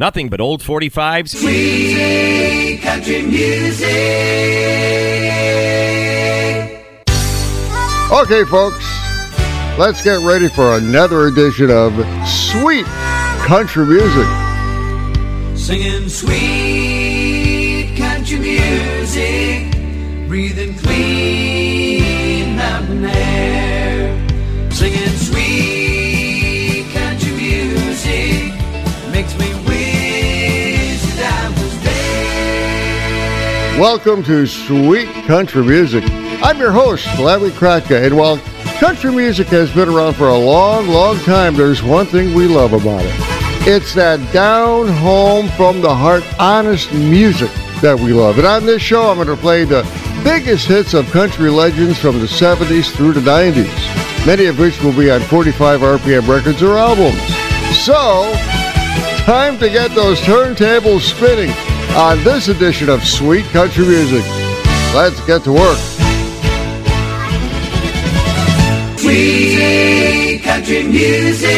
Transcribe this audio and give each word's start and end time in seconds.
Nothing 0.00 0.28
but 0.28 0.40
old 0.40 0.62
45s. 0.62 1.30
Sweet 1.40 2.80
country 2.80 3.22
music. 3.22 3.88
Okay, 8.12 8.44
folks, 8.44 8.86
let's 9.76 10.00
get 10.04 10.20
ready 10.20 10.48
for 10.48 10.76
another 10.76 11.26
edition 11.26 11.72
of 11.72 11.92
Sweet 12.28 12.86
Country 13.44 13.86
Music. 13.86 14.28
Singing 15.58 16.08
sweet 16.08 17.96
country 17.96 18.38
music, 18.38 19.72
breathing 20.28 20.74
clean 20.74 21.67
Welcome 33.78 34.24
to 34.24 34.44
Sweet 34.44 35.06
Country 35.28 35.62
Music. 35.62 36.02
I'm 36.42 36.58
your 36.58 36.72
host, 36.72 37.06
Larry 37.16 37.50
Kratka, 37.50 38.04
and 38.04 38.16
while 38.16 38.38
country 38.80 39.12
music 39.12 39.46
has 39.48 39.72
been 39.72 39.88
around 39.88 40.14
for 40.14 40.26
a 40.26 40.36
long, 40.36 40.88
long 40.88 41.16
time, 41.20 41.54
there's 41.54 41.80
one 41.80 42.06
thing 42.06 42.34
we 42.34 42.48
love 42.48 42.72
about 42.72 43.04
it. 43.04 43.14
It's 43.68 43.94
that 43.94 44.32
down 44.32 44.88
home 44.88 45.46
from 45.50 45.80
the 45.80 45.94
heart, 45.94 46.24
honest 46.40 46.92
music 46.92 47.52
that 47.80 47.96
we 47.96 48.12
love. 48.12 48.38
And 48.38 48.48
on 48.48 48.66
this 48.66 48.82
show, 48.82 49.10
I'm 49.10 49.16
going 49.16 49.28
to 49.28 49.36
play 49.36 49.62
the 49.62 49.86
biggest 50.24 50.66
hits 50.66 50.92
of 50.92 51.08
country 51.12 51.48
legends 51.48 52.00
from 52.00 52.18
the 52.18 52.26
70s 52.26 52.90
through 52.96 53.12
the 53.12 53.20
90s, 53.20 54.26
many 54.26 54.46
of 54.46 54.58
which 54.58 54.82
will 54.82 54.92
be 54.92 55.08
on 55.08 55.20
45 55.20 55.82
RPM 55.82 56.26
records 56.26 56.64
or 56.64 56.76
albums. 56.76 57.22
So, 57.76 58.32
time 59.24 59.56
to 59.60 59.70
get 59.70 59.92
those 59.92 60.18
turntables 60.22 61.02
spinning 61.02 61.54
on 61.96 62.22
this 62.24 62.48
edition 62.48 62.88
of 62.88 63.04
Sweet 63.04 63.44
Country 63.46 63.84
Music. 63.86 64.24
Let's 64.94 65.20
get 65.26 65.44
to 65.44 65.52
work. 65.52 65.78
Sweet 68.98 70.40
country 70.42 70.82
music. 70.82 71.48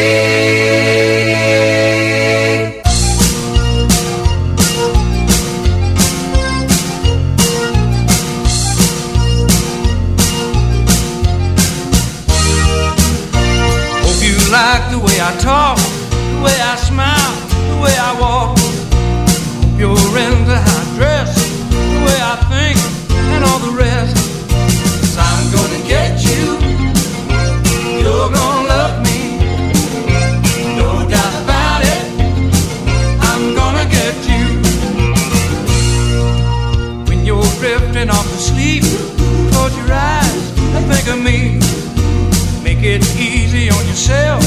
it 42.91 43.15
easy 43.15 43.69
on 43.69 43.87
yourself. 43.87 44.40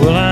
Well, 0.00 0.14
I 0.14 0.27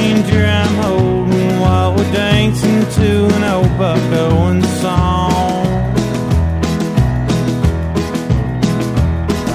stranger 0.00 0.46
I'm 0.46 0.74
holding 0.76 1.60
while 1.60 1.94
we're 1.94 2.12
dancing 2.12 2.80
to 2.98 3.26
an 3.36 3.44
old 3.44 3.78
Buck 3.78 4.02
Owens 4.12 4.68
song. 4.80 5.66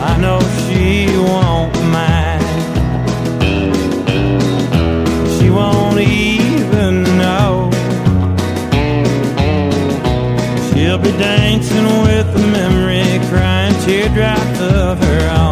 I 0.09 0.18
know 0.24 0.39
she 0.63 1.07
won't 1.31 1.75
mind. 1.97 2.44
She 5.36 5.50
won't 5.50 6.00
even 6.00 7.03
know. 7.24 7.71
She'll 10.68 11.00
be 11.00 11.12
dancing 11.18 11.88
with 12.06 12.27
a 12.36 12.47
memory, 12.59 13.06
crying 13.30 13.75
teardrops 13.83 14.62
of 14.62 15.00
her 15.00 15.39
own. 15.39 15.44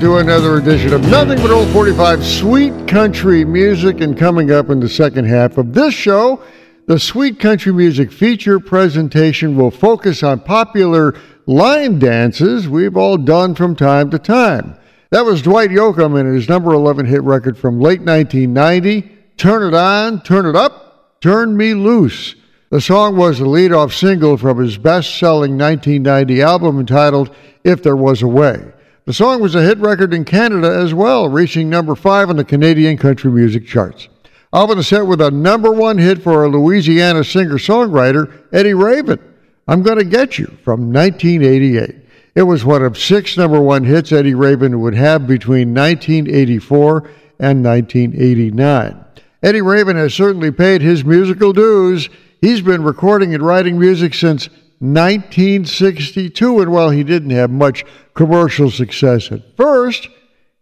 To 0.00 0.16
another 0.16 0.56
edition 0.56 0.94
of 0.94 1.02
Nothing 1.10 1.36
But 1.42 1.50
Old 1.50 1.68
45 1.74 2.24
Sweet 2.24 2.88
Country 2.88 3.44
Music. 3.44 4.00
And 4.00 4.16
coming 4.16 4.50
up 4.50 4.70
in 4.70 4.80
the 4.80 4.88
second 4.88 5.26
half 5.26 5.58
of 5.58 5.74
this 5.74 5.92
show, 5.92 6.42
the 6.86 6.98
Sweet 6.98 7.38
Country 7.38 7.70
Music 7.70 8.10
feature 8.10 8.58
presentation 8.58 9.58
will 9.58 9.70
focus 9.70 10.22
on 10.22 10.40
popular 10.40 11.14
line 11.44 11.98
dances 11.98 12.66
we've 12.66 12.96
all 12.96 13.18
done 13.18 13.54
from 13.54 13.76
time 13.76 14.10
to 14.10 14.18
time. 14.18 14.74
That 15.10 15.26
was 15.26 15.42
Dwight 15.42 15.68
Yoakam 15.68 16.18
and 16.18 16.34
his 16.34 16.48
number 16.48 16.72
11 16.72 17.04
hit 17.04 17.22
record 17.22 17.58
from 17.58 17.78
late 17.78 18.00
1990, 18.00 19.02
Turn 19.36 19.62
It 19.62 19.76
On, 19.76 20.22
Turn 20.22 20.46
It 20.46 20.56
Up, 20.56 21.20
Turn 21.20 21.58
Me 21.58 21.74
Loose. 21.74 22.36
The 22.70 22.80
song 22.80 23.16
was 23.16 23.38
the 23.38 23.46
lead-off 23.46 23.92
single 23.92 24.38
from 24.38 24.60
his 24.60 24.78
best-selling 24.78 25.58
1990 25.58 26.40
album 26.40 26.80
entitled 26.80 27.34
If 27.64 27.82
There 27.82 27.96
Was 27.96 28.22
a 28.22 28.28
Way. 28.28 28.72
The 29.06 29.12
song 29.14 29.40
was 29.40 29.54
a 29.54 29.62
hit 29.62 29.78
record 29.78 30.12
in 30.12 30.24
Canada 30.24 30.70
as 30.70 30.92
well, 30.92 31.28
reaching 31.28 31.70
number 31.70 31.94
five 31.94 32.28
on 32.28 32.36
the 32.36 32.44
Canadian 32.44 32.96
country 32.96 33.30
music 33.30 33.66
charts. 33.66 34.08
Alvin 34.52 34.78
is 34.78 34.88
set 34.88 35.06
with 35.06 35.20
a 35.20 35.30
number 35.30 35.70
one 35.70 35.96
hit 35.96 36.22
for 36.22 36.44
a 36.44 36.48
Louisiana 36.48 37.24
singer-songwriter, 37.24 38.30
Eddie 38.52 38.74
Raven. 38.74 39.18
I'm 39.66 39.82
Gonna 39.82 40.04
Get 40.04 40.38
You 40.38 40.46
from 40.62 40.92
1988. 40.92 41.96
It 42.34 42.42
was 42.42 42.64
one 42.64 42.82
of 42.82 42.98
six 42.98 43.36
number 43.36 43.60
one 43.60 43.84
hits 43.84 44.12
Eddie 44.12 44.34
Raven 44.34 44.80
would 44.80 44.94
have 44.94 45.26
between 45.26 45.74
1984 45.74 47.10
and 47.38 47.64
1989. 47.64 49.04
Eddie 49.42 49.62
Raven 49.62 49.96
has 49.96 50.12
certainly 50.14 50.50
paid 50.50 50.82
his 50.82 51.04
musical 51.04 51.52
dues. 51.52 52.08
He's 52.40 52.60
been 52.60 52.84
recording 52.84 53.34
and 53.34 53.42
writing 53.42 53.78
music 53.78 54.14
since 54.14 54.48
1962, 54.80 56.60
and 56.60 56.72
while 56.72 56.90
he 56.90 57.04
didn't 57.04 57.30
have 57.30 57.50
much 57.50 57.84
commercial 58.14 58.70
success 58.70 59.30
at 59.30 59.56
first, 59.56 60.08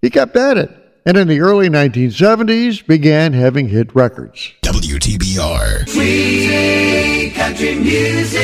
he 0.03 0.11
kept 0.11 0.37
at 0.37 0.59
it. 0.59 0.71
And 1.07 1.17
in 1.17 1.29
the 1.29 1.41
early 1.41 1.69
1970s, 1.71 2.87
began 2.87 3.33
having 3.33 3.69
hit 3.69 3.95
records. 3.95 4.53
WTBR. 4.63 5.89
Sweet 5.89 7.33
country 7.35 7.77
music. 7.77 8.39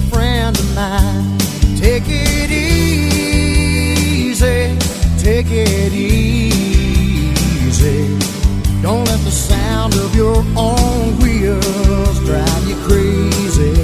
a 0.00 0.02
friend 0.10 0.58
of 0.58 0.74
mine. 0.74 1.38
Take 1.76 2.04
it 2.06 2.50
easy, 2.50 3.78
take 5.18 5.50
it 5.50 5.92
easy. 5.92 7.38
Don't 8.82 9.04
let 9.04 9.20
the 9.28 9.30
sound 9.30 9.94
of 9.94 10.14
your 10.14 10.44
own 10.56 11.18
wheels 11.20 12.16
drive 12.28 12.64
you 12.68 12.76
crazy. 12.88 13.74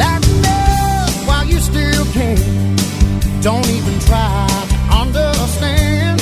Lighten 0.00 0.44
up 0.44 1.10
while 1.28 1.46
you 1.46 1.58
still 1.58 2.04
can. 2.16 2.76
Don't 3.42 3.68
even 3.78 3.98
try 4.10 4.46
to 4.72 4.76
understand. 5.02 6.20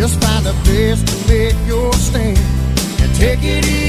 Just 0.00 0.14
find 0.22 0.46
a 0.46 0.54
place 0.64 1.02
to 1.10 1.14
make 1.28 1.56
your 1.66 1.92
stand 1.92 2.38
and 3.02 3.14
take 3.14 3.42
it 3.42 3.64
easy. 3.66 3.83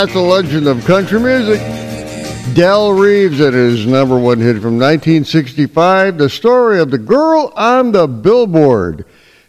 That's 0.00 0.14
a 0.14 0.18
legend 0.18 0.66
of 0.66 0.82
country 0.86 1.20
music. 1.20 1.60
Del 2.54 2.94
Reeves 2.94 3.38
and 3.38 3.54
his 3.54 3.84
number 3.84 4.18
one 4.18 4.40
hit 4.40 4.54
from 4.54 4.78
1965, 4.78 6.16
The 6.16 6.30
Story 6.30 6.80
of 6.80 6.90
the 6.90 6.96
Girl 6.96 7.52
on 7.54 7.92
the 7.92 8.08
Billboard. 8.08 9.04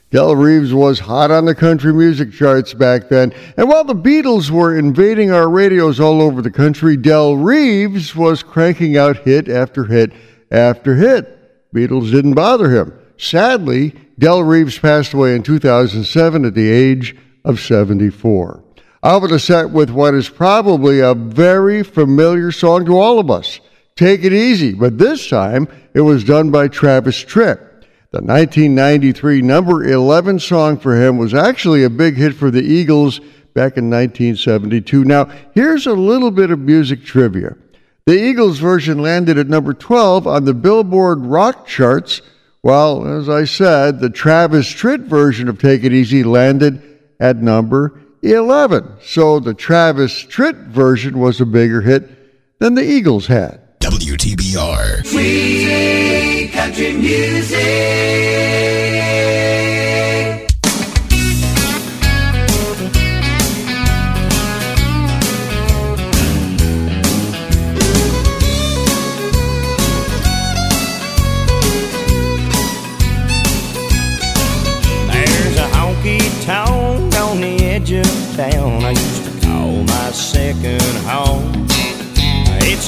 Del 0.09 0.35
Reeves 0.35 0.73
was 0.73 0.99
hot 0.99 1.31
on 1.31 1.45
the 1.45 1.55
country 1.55 1.93
music 1.93 2.33
charts 2.33 2.73
back 2.73 3.07
then, 3.07 3.31
and 3.55 3.69
while 3.69 3.85
the 3.85 3.95
Beatles 3.95 4.49
were 4.49 4.77
invading 4.77 5.31
our 5.31 5.47
radios 5.47 6.01
all 6.01 6.21
over 6.21 6.41
the 6.41 6.51
country, 6.51 6.97
Del 6.97 7.37
Reeves 7.37 8.13
was 8.13 8.43
cranking 8.43 8.97
out 8.97 9.19
hit 9.19 9.47
after 9.47 9.85
hit 9.85 10.11
after 10.51 10.97
hit. 10.97 11.73
Beatles 11.73 12.11
didn't 12.11 12.33
bother 12.33 12.69
him. 12.69 12.91
Sadly, 13.15 13.95
Del 14.19 14.43
Reeves 14.43 14.77
passed 14.77 15.13
away 15.13 15.33
in 15.33 15.43
2007 15.43 16.43
at 16.43 16.55
the 16.55 16.69
age 16.69 17.15
of 17.45 17.61
74. 17.61 18.65
I'll 19.03 19.15
open 19.15 19.31
the 19.31 19.39
set 19.39 19.71
with 19.71 19.89
what 19.89 20.13
is 20.13 20.29
probably 20.29 20.99
a 20.99 21.15
very 21.15 21.81
familiar 21.81 22.51
song 22.51 22.85
to 22.85 22.99
all 22.99 23.17
of 23.17 23.31
us. 23.31 23.59
Take 23.95 24.23
it 24.23 24.31
easy, 24.31 24.73
but 24.73 24.99
this 24.99 25.27
time 25.27 25.67
it 25.95 26.01
was 26.01 26.23
done 26.23 26.51
by 26.51 26.67
Travis 26.67 27.23
Tritt. 27.25 27.57
The 28.11 28.21
1993 28.21 29.41
number 29.41 29.85
11 29.85 30.39
song 30.39 30.77
for 30.77 31.01
him 31.01 31.17
was 31.17 31.33
actually 31.33 31.83
a 31.83 31.89
big 31.89 32.15
hit 32.15 32.35
for 32.35 32.51
the 32.51 32.61
Eagles 32.61 33.19
back 33.55 33.75
in 33.75 33.89
1972. 33.89 35.03
Now, 35.03 35.31
here's 35.55 35.87
a 35.87 35.93
little 35.93 36.29
bit 36.29 36.51
of 36.51 36.59
music 36.59 37.03
trivia. 37.03 37.55
The 38.05 38.21
Eagles 38.21 38.59
version 38.59 38.99
landed 38.99 39.37
at 39.39 39.47
number 39.47 39.73
12 39.73 40.27
on 40.27 40.45
the 40.45 40.53
Billboard 40.53 41.25
rock 41.25 41.65
charts, 41.65 42.21
while, 42.61 43.07
as 43.07 43.29
I 43.29 43.45
said, 43.45 43.99
the 43.99 44.11
Travis 44.11 44.71
Tritt 44.71 45.05
version 45.05 45.47
of 45.47 45.57
Take 45.57 45.83
It 45.83 45.93
Easy 45.93 46.23
landed 46.23 46.99
at 47.19 47.37
number 47.37 48.00
11. 48.21 48.97
So 49.03 49.39
the 49.39 49.53
Travis 49.53 50.23
Tritt 50.25 50.67
version 50.67 51.19
was 51.19 51.41
a 51.41 51.45
bigger 51.45 51.81
hit 51.81 52.59
than 52.59 52.75
the 52.75 52.83
Eagles 52.83 53.27
had. 53.27 53.79
WTBR. 53.79 55.05
Sweet 55.05 56.51
country 56.53 56.93
music. 56.93 57.61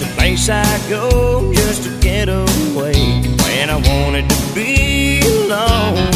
A 0.03 0.15
place 0.15 0.50
I 0.50 0.65
go 0.89 1.53
just 1.53 1.83
to 1.83 2.00
get 2.00 2.27
away 2.27 3.22
when 3.43 3.69
I 3.69 3.75
wanted 3.75 4.29
to 4.29 4.39
be 4.53 5.22
alone. 5.22 6.12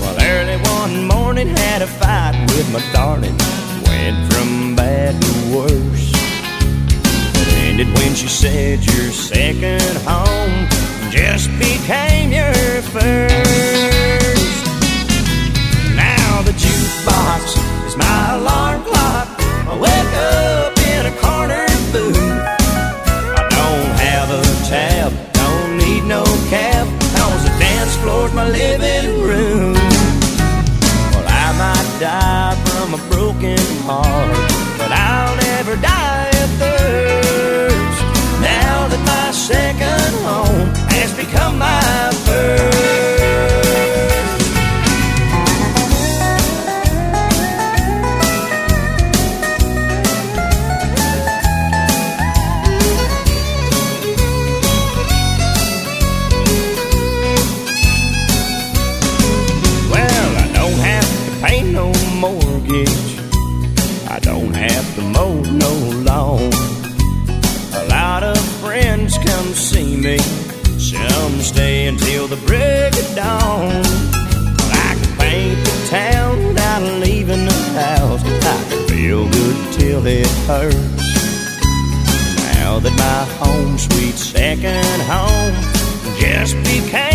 Well, 0.00 0.16
early 0.20 0.58
one 0.78 1.06
morning 1.06 1.48
had 1.48 1.82
a 1.82 1.86
fight 1.86 2.34
with 2.54 2.72
my 2.72 2.82
darling, 2.92 3.36
went 3.86 4.32
from 4.32 4.76
bad 4.76 5.20
to 5.20 5.32
worse. 5.56 6.12
It 7.40 7.48
ended 7.68 7.88
when 7.98 8.14
she 8.14 8.28
said 8.28 8.84
your 8.84 9.10
second 9.12 9.96
home 10.06 10.68
just 11.10 11.48
became 11.58 12.32
your 12.32 12.54
first. 12.94 14.64
Now 15.96 16.42
the 16.42 16.52
jukebox 16.52 17.44
is 17.86 17.96
my 17.96 18.34
alarm 18.36 18.82
clock. 18.84 19.28
I 19.68 19.78
wake 19.78 20.14
up 20.16 20.71
floor's 28.22 28.34
my 28.34 28.48
living 28.48 29.20
room. 29.20 29.74
Well, 31.12 31.26
I 31.26 31.48
might 31.58 32.00
die 32.00 32.54
from 32.66 32.94
a 32.94 33.08
broken 33.08 33.58
heart, 33.82 34.50
but 34.78 34.92
I'll 34.92 35.36
never 35.36 35.74
die 35.76 36.28
of 36.44 36.50
thirst. 36.60 38.02
Now 38.40 38.86
that 38.88 39.02
my 39.06 39.32
second 39.32 40.12
home 40.26 40.68
has 40.90 41.12
become 41.16 41.58
my 41.58 42.10
first. 42.24 42.81
The 72.34 72.46
break 72.46 72.94
of 72.96 73.14
dawn. 73.14 73.82
I 74.72 74.96
can 74.98 75.18
paint 75.18 75.58
the 75.66 75.86
town 75.90 76.46
without 76.46 76.82
leaving 77.00 77.44
the 77.44 77.62
house. 77.74 78.22
I 78.24 78.70
can 78.70 78.88
feel 78.88 79.28
good 79.28 79.72
till 79.74 80.06
it 80.06 80.26
hurts. 80.48 81.12
Now 82.54 82.78
that 82.78 82.94
my 82.96 83.24
home, 83.44 83.76
sweet 83.76 84.14
second 84.14 85.02
home, 85.02 85.54
just 86.18 86.56
became 86.64 87.11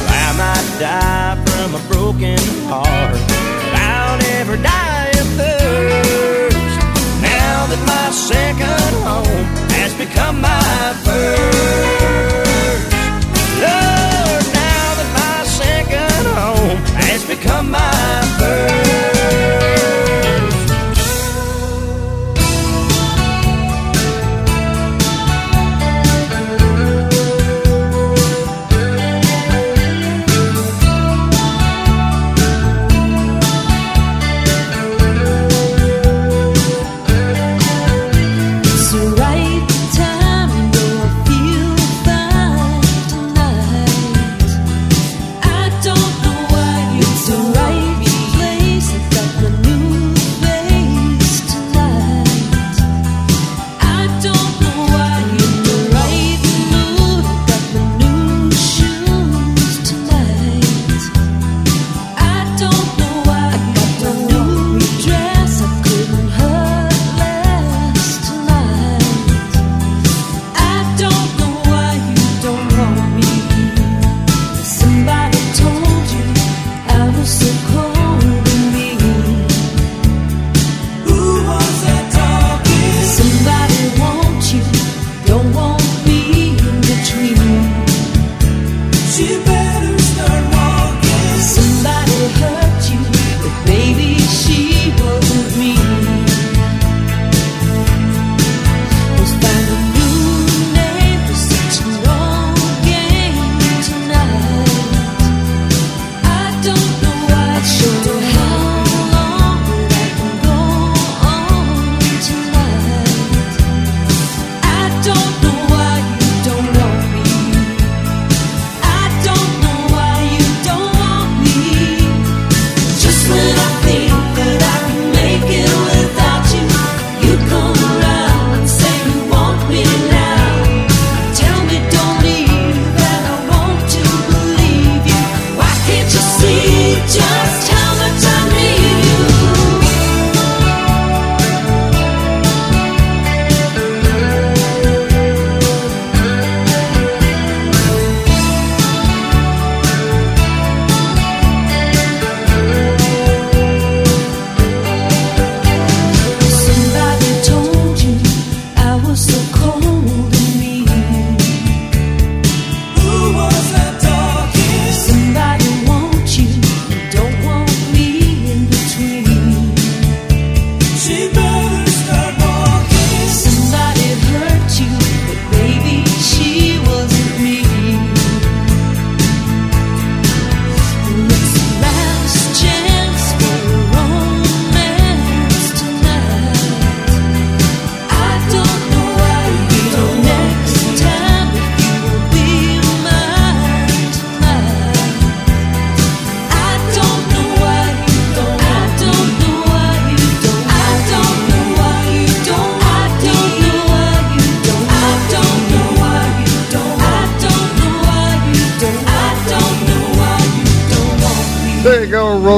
I 0.08 0.32
might 0.42 0.68
die 0.78 1.36
from 1.46 1.74
a 1.74 1.82
broken 1.92 2.38
heart, 2.68 3.12
but 3.12 3.74
I'll 3.74 4.18
never 4.18 4.56
die 4.56 5.10
of 5.22 5.28
thirst. 5.38 6.56
Now 7.20 7.56
that 7.70 7.82
my 7.94 8.08
second 8.32 8.92
home 9.08 9.46
has 9.76 9.92
become 9.94 10.40
my 10.40 10.94
first. 11.04 12.86
Lord, 13.64 14.44
now 14.64 14.86
that 14.98 15.10
my 15.22 15.38
second 15.62 16.24
home 16.40 16.78
has 17.04 17.20
become 17.26 17.70
my 17.70 18.22
first. 18.38 19.49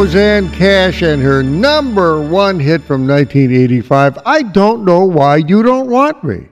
Rosanne 0.02 0.50
Cash 0.50 1.02
and 1.02 1.22
her 1.22 1.44
number 1.44 2.20
one 2.20 2.58
hit 2.58 2.82
from 2.82 3.06
1985, 3.06 4.18
I 4.26 4.42
Don't 4.42 4.84
Know 4.84 5.04
Why 5.04 5.36
You 5.36 5.62
Don't 5.62 5.88
Want 5.88 6.24
Me. 6.24 6.48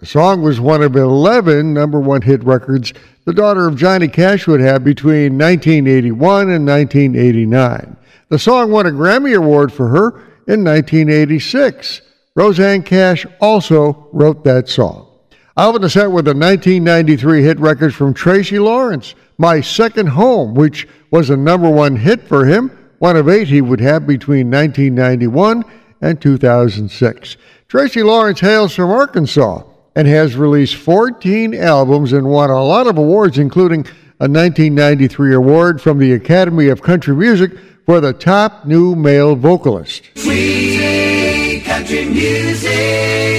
The 0.00 0.06
song 0.06 0.42
was 0.42 0.58
one 0.58 0.82
of 0.82 0.96
11 0.96 1.72
number 1.72 2.00
one 2.00 2.22
hit 2.22 2.42
records 2.42 2.92
the 3.24 3.32
daughter 3.32 3.68
of 3.68 3.76
Johnny 3.76 4.08
Cash 4.08 4.48
would 4.48 4.58
have 4.58 4.82
between 4.82 5.38
1981 5.38 6.50
and 6.50 6.66
1989. 6.66 7.96
The 8.30 8.38
song 8.40 8.72
won 8.72 8.86
a 8.86 8.90
Grammy 8.90 9.36
Award 9.36 9.72
for 9.72 9.86
her 9.86 10.08
in 10.48 10.64
1986. 10.64 12.00
Rosanne 12.34 12.82
Cash 12.82 13.24
also 13.40 14.08
wrote 14.12 14.42
that 14.42 14.68
song. 14.68 15.06
I'll 15.56 15.78
the 15.78 15.88
set 15.88 16.10
with 16.10 16.26
a 16.26 16.34
1993 16.34 17.44
hit 17.44 17.60
record 17.60 17.94
from 17.94 18.12
Tracy 18.12 18.58
Lawrence, 18.58 19.14
My 19.38 19.60
Second 19.60 20.08
Home, 20.08 20.54
which 20.54 20.88
was 21.12 21.30
a 21.30 21.36
number 21.36 21.70
one 21.70 21.94
hit 21.94 22.26
for 22.26 22.44
him, 22.44 22.72
one 22.98 23.16
of 23.16 23.28
eight 23.28 23.48
he 23.48 23.60
would 23.60 23.80
have 23.80 24.06
between 24.06 24.50
1991 24.50 25.64
and 26.00 26.20
2006. 26.20 27.36
Tracy 27.68 28.02
Lawrence 28.02 28.40
hails 28.40 28.74
from 28.74 28.90
Arkansas 28.90 29.62
and 29.94 30.06
has 30.06 30.36
released 30.36 30.76
14 30.76 31.54
albums 31.54 32.12
and 32.12 32.28
won 32.28 32.50
a 32.50 32.62
lot 32.62 32.86
of 32.86 32.98
awards, 32.98 33.38
including 33.38 33.80
a 34.20 34.26
1993 34.28 35.34
award 35.34 35.80
from 35.80 35.98
the 35.98 36.12
Academy 36.12 36.68
of 36.68 36.82
Country 36.82 37.14
Music 37.14 37.52
for 37.84 38.00
the 38.00 38.12
top 38.12 38.64
new 38.64 38.94
male 38.94 39.34
vocalist. 39.34 40.10
Sweet 40.16 41.62
country 41.64 42.04
music. 42.04 43.37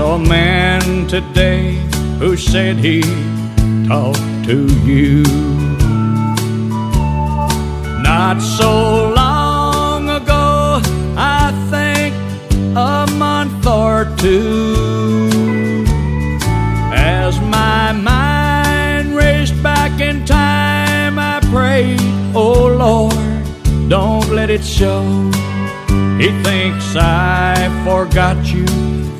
Saw 0.00 0.14
a 0.14 0.18
man 0.18 1.06
today 1.08 1.74
who 2.20 2.34
said 2.34 2.78
he 2.78 3.02
talked 3.86 4.44
to 4.48 4.58
you. 4.90 5.22
Not 8.08 8.36
so 8.40 8.72
long 9.22 10.08
ago, 10.08 10.80
I 11.38 11.44
think 11.72 12.14
a 12.74 13.06
month 13.26 13.66
or 13.66 13.96
two. 14.16 15.34
As 16.94 17.38
my 17.58 17.92
mind 17.92 19.14
raced 19.14 19.62
back 19.62 20.00
in 20.00 20.24
time, 20.24 21.18
I 21.18 21.40
prayed, 21.52 22.00
Oh 22.34 22.68
Lord, 22.84 23.90
don't 23.90 24.30
let 24.30 24.48
it 24.48 24.64
show. 24.64 25.04
He 26.20 26.28
thinks 26.42 26.96
I 26.96 27.54
forgot 27.82 28.36
you 28.52 28.66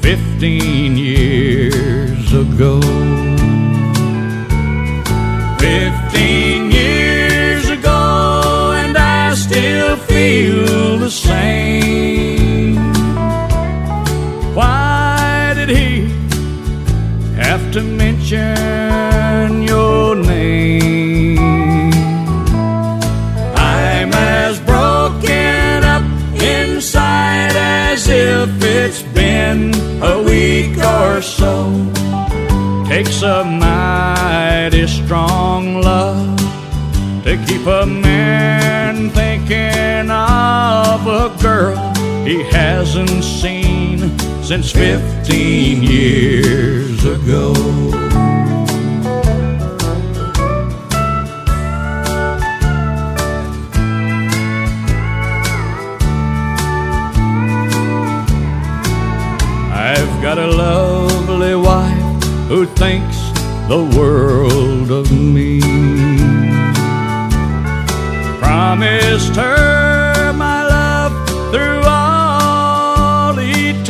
15 0.03 0.99
years 0.99 2.33
ago. 2.35 2.79
A 29.51 30.23
week 30.23 30.79
or 30.79 31.21
so. 31.21 31.71
Takes 32.87 33.23
a 33.23 33.45
mighty 33.45 34.87
strong 34.87 35.81
love 35.81 36.39
to 37.25 37.37
keep 37.47 37.67
a 37.67 37.85
man 37.85 39.11
thinking 39.11 40.11
of 40.11 41.07
a 41.07 41.37
girl 41.43 41.77
he 42.25 42.43
hasn't 42.45 43.25
seen 43.25 44.19
since 44.43 44.71
15 44.71 45.83
years 45.83 47.05
ago. 47.05 48.10
Got 60.35 60.39
a 60.39 60.47
lovely 60.47 61.57
wife 61.57 62.23
who 62.47 62.65
thinks 62.65 63.19
the 63.67 63.83
world 63.99 64.89
of 64.93 65.11
me. 65.11 65.61
Promised 68.39 69.35
her 69.35 70.33
my 70.35 70.63
love 70.63 71.13
through 71.51 71.83
all 71.85 73.35
eternity. 73.41 73.89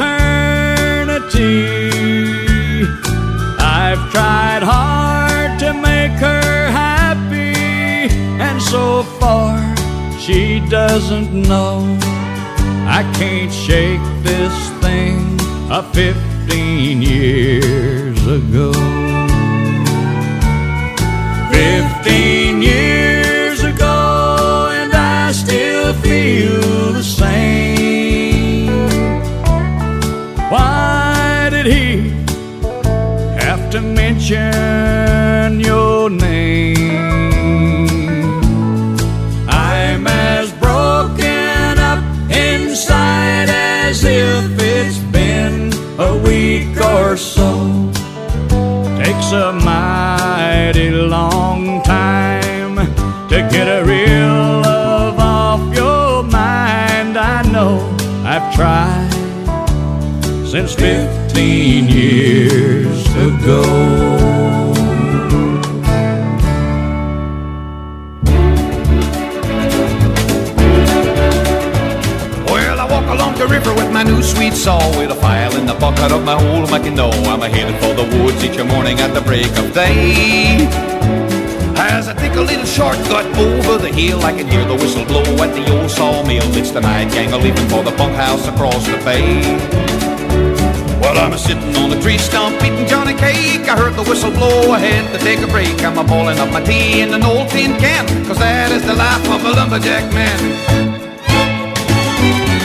I've 3.59 4.03
tried 4.11 4.63
hard 4.63 5.59
to 5.59 5.75
make 5.75 6.13
her 6.13 6.71
happy, 6.71 8.09
and 8.41 8.63
so 8.63 9.03
far 9.21 9.59
she 10.19 10.61
doesn't 10.71 11.35
know. 11.35 11.99
I 12.99 13.03
can't 13.19 13.53
shake 13.53 14.01
this 14.23 14.55
thing 14.81 15.39
of 15.71 15.93
15 16.51 17.03
years 17.03 18.27
ago. 18.27 18.73
15 21.53 22.63
years 22.63 23.00
saw 74.71 74.99
with 74.99 75.11
a 75.11 75.17
file 75.17 75.55
in 75.57 75.67
the 75.67 75.75
bucket 75.75 76.13
of 76.13 76.23
my 76.23 76.37
old 76.47 76.69
Mackinaw. 76.71 77.11
I'm 77.33 77.43
headed 77.57 77.77
for 77.83 77.93
the 78.01 78.07
woods 78.15 78.41
each 78.47 78.59
morning 78.73 78.97
at 79.01 79.13
the 79.19 79.23
break 79.29 79.51
of 79.63 79.67
day. 79.75 80.69
As 81.93 82.07
I 82.07 82.15
take 82.15 82.37
a 82.43 82.45
little 82.51 82.71
shortcut 82.79 83.27
over 83.47 83.79
the 83.85 83.93
hill, 84.01 84.21
I 84.31 84.33
can 84.39 84.47
hear 84.47 84.65
the 84.73 84.77
whistle 84.83 85.05
blow 85.11 85.27
at 85.45 85.51
the 85.59 85.65
old 85.75 85.91
sawmill. 85.91 86.49
It's 86.61 86.71
the 86.71 86.83
night 86.83 87.11
gang 87.15 87.33
leaving 87.43 87.69
for 87.73 87.83
the 87.83 87.95
bunkhouse 87.99 88.47
across 88.47 88.87
the 88.87 88.99
bay. 89.09 89.27
Well, 91.03 91.17
I'm 91.19 91.37
sitting 91.37 91.75
on 91.83 91.91
a 91.97 92.01
tree 92.01 92.19
stump 92.19 92.63
eating 92.63 92.87
Johnny 92.87 93.15
cake. 93.15 93.67
I 93.73 93.75
heard 93.83 93.95
the 94.01 94.07
whistle 94.09 94.31
blow 94.31 94.75
ahead 94.77 95.05
to 95.13 95.19
take 95.19 95.41
a 95.41 95.49
break. 95.49 95.83
I'm 95.83 95.99
a 95.99 96.05
boiling 96.05 96.39
up 96.39 96.51
my 96.53 96.63
tea 96.63 97.01
in 97.01 97.13
an 97.13 97.25
old 97.25 97.49
tin 97.49 97.73
can, 97.83 98.07
cause 98.27 98.39
that 98.39 98.71
is 98.71 98.85
the 98.87 98.95
life 98.95 99.27
of 99.35 99.41
a 99.51 99.51
lumberjack 99.59 100.05
man. 100.15 101.00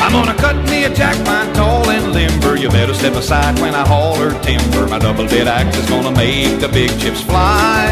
I'm 0.05 0.11
gonna 0.11 0.35
cut 0.35 0.55
me 0.69 0.83
a 0.83 0.93
jackpine 0.93 1.51
tall 1.55 1.89
and 1.89 2.13
limber. 2.13 2.55
You 2.55 2.69
better 2.69 2.93
step 2.93 3.13
aside 3.13 3.59
when 3.59 3.73
I 3.73 3.87
haul 3.87 4.15
her 4.17 4.39
timber. 4.43 4.87
My 4.87 4.99
double 4.99 5.25
dead 5.25 5.47
axe 5.47 5.75
is 5.75 5.89
gonna 5.89 6.11
make 6.11 6.59
the 6.59 6.67
big 6.67 6.91
chips 6.99 7.21
fly. 7.21 7.89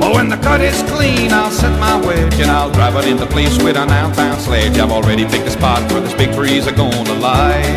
Oh, 0.00 0.14
when 0.14 0.30
the 0.30 0.38
cut 0.38 0.62
is 0.62 0.82
clean, 0.90 1.30
I'll 1.30 1.50
set 1.50 1.78
my 1.78 2.00
wedge 2.06 2.40
and 2.40 2.50
I'll 2.50 2.70
drive 2.70 2.96
it 2.96 3.06
into 3.06 3.26
place 3.26 3.62
with 3.62 3.76
an 3.76 3.90
outbound 3.90 4.40
sledge. 4.40 4.78
I've 4.78 4.90
already 4.90 5.26
picked 5.26 5.46
a 5.46 5.50
spot 5.50 5.92
where 5.92 6.00
this 6.00 6.14
big 6.14 6.32
trees 6.32 6.66
are 6.66 6.74
gonna 6.74 7.12
lie. 7.20 7.68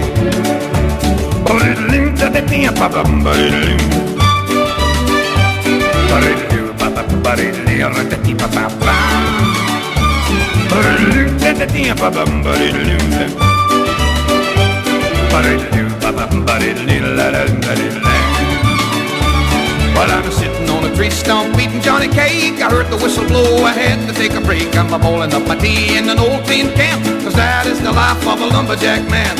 While 19.95 20.11
I'm 20.11 20.31
sitting 20.31 20.69
on 20.69 20.85
a 20.85 20.95
tree 20.95 21.09
stump 21.09 21.59
eating 21.59 21.81
Johnny 21.81 22.07
cake, 22.07 22.61
I 22.61 22.69
heard 22.69 22.87
the 22.87 22.97
whistle 22.97 23.27
blow. 23.27 23.63
I 23.65 23.73
had 23.73 24.07
to 24.07 24.13
take 24.13 24.33
a 24.33 24.41
break. 24.41 24.75
I'm 24.75 24.93
a 24.93 24.97
up 24.97 25.47
my 25.47 25.57
tea 25.57 25.97
in 25.97 26.07
an 26.09 26.19
old 26.19 26.45
tin 26.45 26.73
can, 26.73 27.03
cause 27.23 27.35
that 27.35 27.67
is 27.67 27.81
the 27.81 27.91
life 27.91 28.25
of 28.25 28.39
a 28.39 28.47
lumberjack 28.47 29.03
man. 29.09 29.35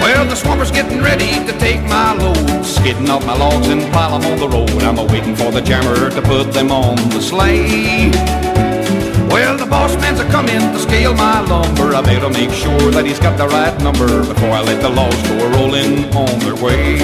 Well, 0.00 0.24
the 0.24 0.36
swamper's 0.36 0.70
getting 0.70 1.02
ready 1.02 1.32
to 1.46 1.52
take 1.58 1.82
my 1.82 2.14
load, 2.14 2.64
skidding 2.64 3.10
off 3.10 3.26
my 3.26 3.36
logs 3.36 3.68
and 3.68 3.82
pile 3.92 4.14
'em 4.14 4.24
on 4.24 4.38
the 4.38 4.48
road. 4.48 4.82
I'm 4.82 4.98
a 4.98 5.04
waiting 5.04 5.34
for 5.34 5.50
the 5.50 5.60
jammer 5.60 6.10
to 6.10 6.22
put 6.22 6.52
them 6.52 6.70
on 6.70 6.96
the 7.10 7.20
sleigh. 7.20 8.49
Well, 9.30 9.56
the 9.56 9.66
boss 9.66 9.94
man's 9.96 10.18
a 10.20 10.28
coming 10.28 10.58
to 10.58 10.78
scale 10.78 11.14
my 11.14 11.40
lumber. 11.40 11.94
I 11.94 12.02
better 12.02 12.28
make 12.28 12.50
sure 12.50 12.90
that 12.90 13.06
he's 13.06 13.20
got 13.20 13.38
the 13.38 13.46
right 13.46 13.76
number 13.80 14.08
before 14.26 14.50
I 14.50 14.60
let 14.62 14.82
the 14.82 14.90
logs 14.90 15.22
go 15.28 15.48
rolling 15.50 16.12
on 16.14 16.38
their 16.40 16.56
way. 16.56 16.98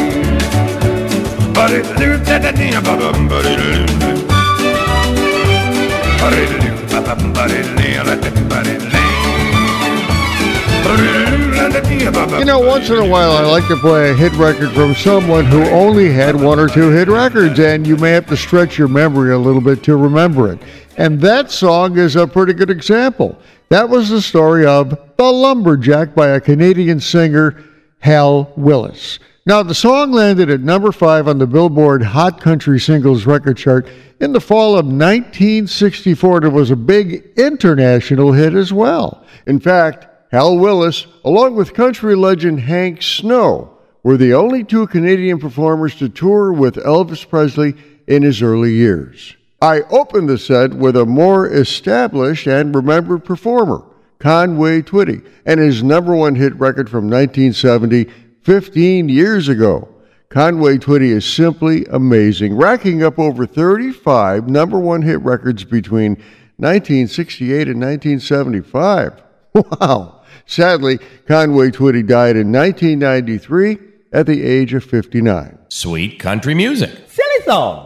You 12.38 12.44
know, 12.44 12.60
once 12.60 12.90
in 12.90 12.98
a 12.98 13.08
while 13.08 13.32
I 13.32 13.42
like 13.42 13.66
to 13.68 13.76
play 13.76 14.10
a 14.10 14.14
hit 14.14 14.32
record 14.34 14.72
from 14.72 14.94
someone 14.94 15.44
who 15.44 15.62
only 15.66 16.12
had 16.12 16.36
one 16.36 16.58
or 16.58 16.68
two 16.68 16.90
hit 16.90 17.08
records, 17.08 17.58
and 17.58 17.86
you 17.86 17.96
may 17.96 18.10
have 18.10 18.26
to 18.26 18.36
stretch 18.36 18.78
your 18.78 18.88
memory 18.88 19.32
a 19.32 19.38
little 19.38 19.60
bit 19.60 19.82
to 19.84 19.96
remember 19.96 20.52
it. 20.52 20.58
And 20.96 21.20
that 21.20 21.50
song 21.50 21.98
is 21.98 22.16
a 22.16 22.26
pretty 22.26 22.54
good 22.54 22.70
example. 22.70 23.38
That 23.68 23.88
was 23.88 24.08
the 24.08 24.22
story 24.22 24.64
of 24.64 24.98
The 25.16 25.24
Lumberjack 25.24 26.14
by 26.14 26.28
a 26.28 26.40
Canadian 26.40 27.00
singer, 27.00 27.62
Hal 27.98 28.52
Willis. 28.56 29.18
Now, 29.44 29.62
the 29.62 29.74
song 29.74 30.10
landed 30.10 30.50
at 30.50 30.60
number 30.60 30.90
five 30.90 31.28
on 31.28 31.38
the 31.38 31.46
Billboard 31.46 32.02
Hot 32.02 32.40
Country 32.40 32.80
Singles 32.80 33.26
record 33.26 33.56
chart 33.56 33.86
in 34.20 34.32
the 34.32 34.40
fall 34.40 34.70
of 34.72 34.86
1964. 34.86 36.46
It 36.46 36.48
was 36.48 36.70
a 36.70 36.76
big 36.76 37.30
international 37.36 38.32
hit 38.32 38.54
as 38.54 38.72
well. 38.72 39.24
In 39.46 39.60
fact, 39.60 40.06
Hal 40.32 40.58
Willis, 40.58 41.06
along 41.24 41.54
with 41.54 41.74
country 41.74 42.16
legend 42.16 42.60
Hank 42.60 43.02
Snow, 43.02 43.78
were 44.02 44.16
the 44.16 44.34
only 44.34 44.64
two 44.64 44.86
Canadian 44.86 45.38
performers 45.38 45.94
to 45.96 46.08
tour 46.08 46.52
with 46.52 46.76
Elvis 46.76 47.28
Presley 47.28 47.74
in 48.06 48.22
his 48.22 48.42
early 48.42 48.72
years. 48.72 49.36
I 49.60 49.82
opened 49.90 50.28
the 50.28 50.38
set 50.38 50.74
with 50.74 50.96
a 50.96 51.06
more 51.06 51.48
established 51.48 52.46
and 52.46 52.74
remembered 52.74 53.24
performer, 53.24 53.82
Conway 54.18 54.82
Twitty, 54.82 55.26
and 55.46 55.58
his 55.58 55.82
number 55.82 56.14
one 56.14 56.34
hit 56.34 56.54
record 56.56 56.90
from 56.90 57.04
1970, 57.04 58.04
15 58.42 59.08
years 59.08 59.48
ago. 59.48 59.88
Conway 60.28 60.76
Twitty 60.76 61.10
is 61.10 61.24
simply 61.24 61.86
amazing, 61.86 62.56
racking 62.56 63.02
up 63.02 63.18
over 63.18 63.46
35 63.46 64.48
number 64.48 64.78
one 64.78 65.02
hit 65.02 65.20
records 65.22 65.64
between 65.64 66.16
1968 66.56 67.68
and 67.68 67.80
1975. 67.80 69.22
Wow! 69.80 70.20
Sadly, 70.44 70.98
Conway 71.26 71.70
Twitty 71.70 72.06
died 72.06 72.36
in 72.36 72.52
1993 72.52 73.78
at 74.12 74.26
the 74.26 74.42
age 74.42 74.74
of 74.74 74.84
59. 74.84 75.58
Sweet 75.68 76.18
country 76.18 76.52
music. 76.52 76.90
Silly 77.08 77.44
songs. 77.44 77.85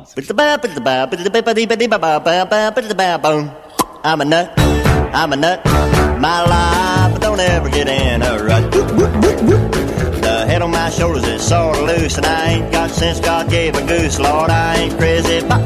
I'm 4.02 4.20
a 4.20 4.24
nut. 4.24 4.52
I'm 4.58 5.32
a 5.32 5.36
nut. 5.36 5.64
My 6.20 6.42
life 6.44 7.20
don't 7.20 7.38
ever 7.38 7.70
get 7.70 7.86
in 7.86 8.20
a 8.22 8.42
rut. 8.42 8.72
The 8.72 10.46
head 10.48 10.62
on 10.62 10.72
my 10.72 10.90
shoulders 10.90 11.22
is 11.28 11.46
sort 11.46 11.78
of 11.78 11.84
loose, 11.84 12.16
and 12.16 12.26
I 12.26 12.54
ain't 12.54 12.72
got 12.72 12.90
sense 12.90 13.20
God 13.20 13.48
gave 13.50 13.76
a 13.76 13.86
goose. 13.86 14.18
Lord, 14.18 14.50
I 14.50 14.78
ain't 14.78 14.98
crazy, 14.98 15.42
but 15.42 15.62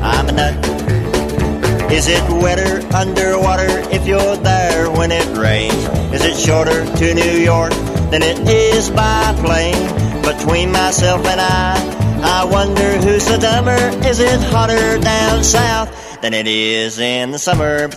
I'm 0.00 0.28
a 0.28 0.32
nut. 0.32 1.90
Is 1.90 2.06
it 2.06 2.22
wetter 2.30 2.86
underwater 2.94 3.80
if 3.90 4.06
you're 4.06 4.36
there 4.36 4.92
when 4.92 5.10
it 5.10 5.26
rains? 5.36 5.74
Is 6.14 6.24
it 6.24 6.36
shorter 6.36 6.86
to 6.86 7.14
New 7.14 7.36
York 7.36 7.72
than 8.12 8.22
it 8.22 8.38
is 8.48 8.90
by 8.90 9.34
plane? 9.44 10.22
Between 10.22 10.70
myself 10.70 11.26
and 11.26 11.40
I, 11.40 11.98
I 12.22 12.44
wonder 12.44 12.98
who's 12.98 13.24
the 13.26 13.38
dumber. 13.38 13.76
Is 14.06 14.20
it 14.20 14.40
hotter 14.40 14.98
down 14.98 15.44
south 15.44 16.20
than 16.20 16.34
it 16.34 16.46
is 16.46 16.98
in 16.98 17.30
the 17.30 17.38
summer? 17.38 17.88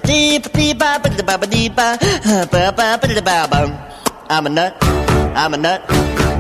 I'm 4.29 4.45
a 4.45 4.49
nut. 4.49 4.77
I'm 4.81 5.53
a 5.53 5.57
nut. 5.57 5.89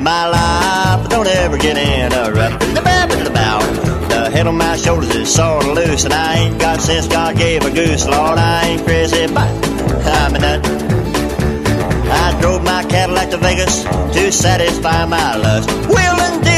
My 0.01 0.27
life 0.29 1.09
don't 1.09 1.27
ever 1.27 1.57
get 1.57 1.77
in 1.77 2.13
a 2.13 2.31
rut. 2.31 2.59
The 4.09 4.29
head 4.29 4.47
on 4.47 4.57
my 4.57 4.75
shoulders 4.77 5.15
is 5.15 5.33
sort 5.33 5.65
of 5.65 5.73
loose, 5.73 6.03
and 6.05 6.13
I 6.13 6.35
ain't 6.35 6.59
got 6.59 6.81
sense 6.81 7.07
God 7.07 7.37
gave 7.37 7.63
a 7.65 7.71
goose. 7.71 8.05
Lord, 8.05 8.37
I 8.37 8.67
ain't 8.67 8.85
crazy, 8.85 9.27
but 9.27 9.47
I'm 10.05 10.35
a 10.35 10.39
nut. 10.39 10.65
I 12.11 12.41
drove 12.41 12.63
my 12.63 12.83
Cadillac 12.83 13.29
to 13.31 13.37
Vegas 13.37 13.83
to 13.83 14.31
satisfy 14.31 15.05
my 15.05 15.35
lust. 15.37 15.69
Wheeling, 15.87 16.41
dealing, 16.43 16.50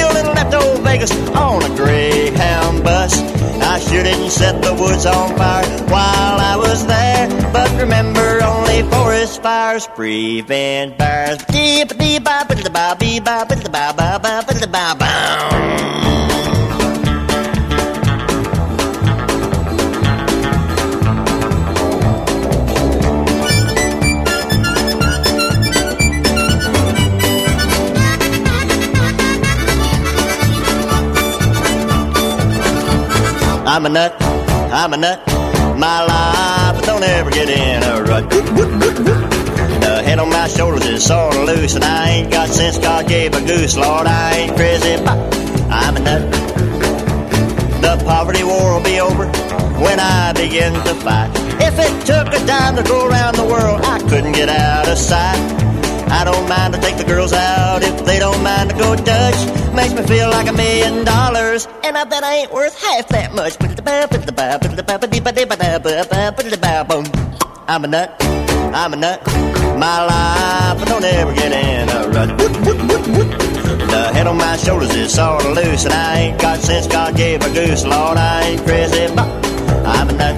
to 0.51 0.57
old 0.59 0.81
Vegas 0.81 1.11
on 1.35 1.63
a 1.63 1.75
Greyhound 1.75 2.83
bus. 2.83 3.13
I 3.61 3.79
sure 3.79 4.03
didn't 4.03 4.29
set 4.31 4.61
the 4.61 4.73
woods 4.73 5.05
on 5.05 5.35
fire 5.37 5.65
while 5.87 6.39
I 6.39 6.55
was 6.57 6.85
there. 6.85 7.27
But 7.53 7.71
remember, 7.79 8.43
only 8.43 8.83
forest 8.91 9.41
fires 9.41 9.87
prevent 9.87 10.97
fires. 10.97 11.37
Dee 11.45 11.83
ba 11.85 11.93
dee 11.95 12.19
ba 12.19 12.45
ba 12.47 12.55
da 12.55 12.69
ba 12.69 12.95
bee 12.99 13.19
ba 13.19 13.45
ba 13.47 13.55
da 13.55 13.69
ba 13.69 13.93
ba 13.97 14.19
ba 14.21 14.43
ba 14.45 14.53
da 14.53 14.67
ba 14.67 14.95
ba. 14.99 16.32
I'm 33.73 33.87
a 33.87 33.89
nut, 33.89 34.15
I'm 34.21 34.93
a 34.93 34.97
nut. 34.97 35.25
My 35.79 36.05
life 36.05 36.85
don't 36.85 37.01
ever 37.01 37.31
get 37.31 37.49
in 37.49 37.81
a 37.81 38.03
rut. 38.03 38.29
The 38.29 40.03
head 40.05 40.19
on 40.19 40.29
my 40.29 40.47
shoulders 40.47 40.85
is 40.85 41.03
sort 41.03 41.35
of 41.35 41.45
loose, 41.45 41.73
and 41.73 41.83
I 41.83 42.09
ain't 42.09 42.31
got 42.31 42.49
sense 42.49 42.77
God 42.77 43.07
gave 43.07 43.33
a 43.33 43.41
goose. 43.41 43.75
Lord, 43.75 44.05
I 44.05 44.35
ain't 44.35 44.55
crazy, 44.55 45.03
but 45.03 45.17
I'm 45.71 45.97
a 45.97 46.01
nut. 46.01 46.31
The 47.81 47.99
poverty 48.05 48.43
war 48.43 48.75
will 48.75 48.83
be 48.83 48.99
over 48.99 49.25
when 49.81 49.99
I 49.99 50.33
begin 50.33 50.73
to 50.73 50.93
fight. 50.93 51.31
If 51.59 51.73
it 51.79 52.05
took 52.05 52.27
a 52.27 52.45
dime 52.45 52.75
to 52.75 52.83
go 52.83 53.07
around 53.07 53.37
the 53.37 53.45
world, 53.45 53.81
I 53.85 53.97
couldn't 54.07 54.33
get 54.33 54.49
out 54.49 54.87
of 54.87 54.99
sight. 54.99 55.39
I 56.11 56.23
don't 56.23 56.47
mind 56.47 56.75
to 56.75 56.79
take 56.79 56.97
the 56.97 57.05
girls 57.05 57.33
out 57.33 57.72
they 58.05 58.19
don't 58.19 58.41
mind 58.43 58.69
to 58.71 58.75
go 58.75 58.95
Dutch. 58.95 59.73
Makes 59.73 59.93
me 59.93 60.03
feel 60.03 60.29
like 60.29 60.47
a 60.47 60.53
million 60.53 61.03
dollars, 61.05 61.67
and 61.83 61.97
I 61.97 62.03
bet 62.03 62.23
I 62.23 62.35
ain't 62.35 62.53
worth 62.53 62.79
half 62.81 63.07
that 63.09 63.33
much. 63.33 63.57
I'm 67.65 67.83
a 67.83 67.87
nut, 67.87 68.15
I'm 68.21 68.93
a 68.93 68.95
nut. 68.95 69.25
My 69.79 70.05
life 70.05 70.87
don't 70.87 71.03
ever 71.03 71.33
get 71.33 71.51
in 71.51 71.89
a 71.89 72.07
rut. 72.09 72.37
The 73.93 74.11
head 74.13 74.27
on 74.27 74.37
my 74.37 74.57
shoulders 74.57 74.93
is 74.95 75.13
sort 75.13 75.45
of 75.45 75.55
loose, 75.55 75.85
and 75.85 75.93
I 75.93 76.19
ain't 76.19 76.41
got 76.41 76.59
sense 76.59 76.87
God 76.87 77.15
gave 77.15 77.41
a 77.41 77.49
goose. 77.53 77.83
Lord, 77.85 78.17
I 78.17 78.43
ain't 78.43 78.61
crazy, 78.65 79.07
but 79.15 79.27
I'm 79.85 80.09
a 80.09 80.13
nut. 80.13 80.35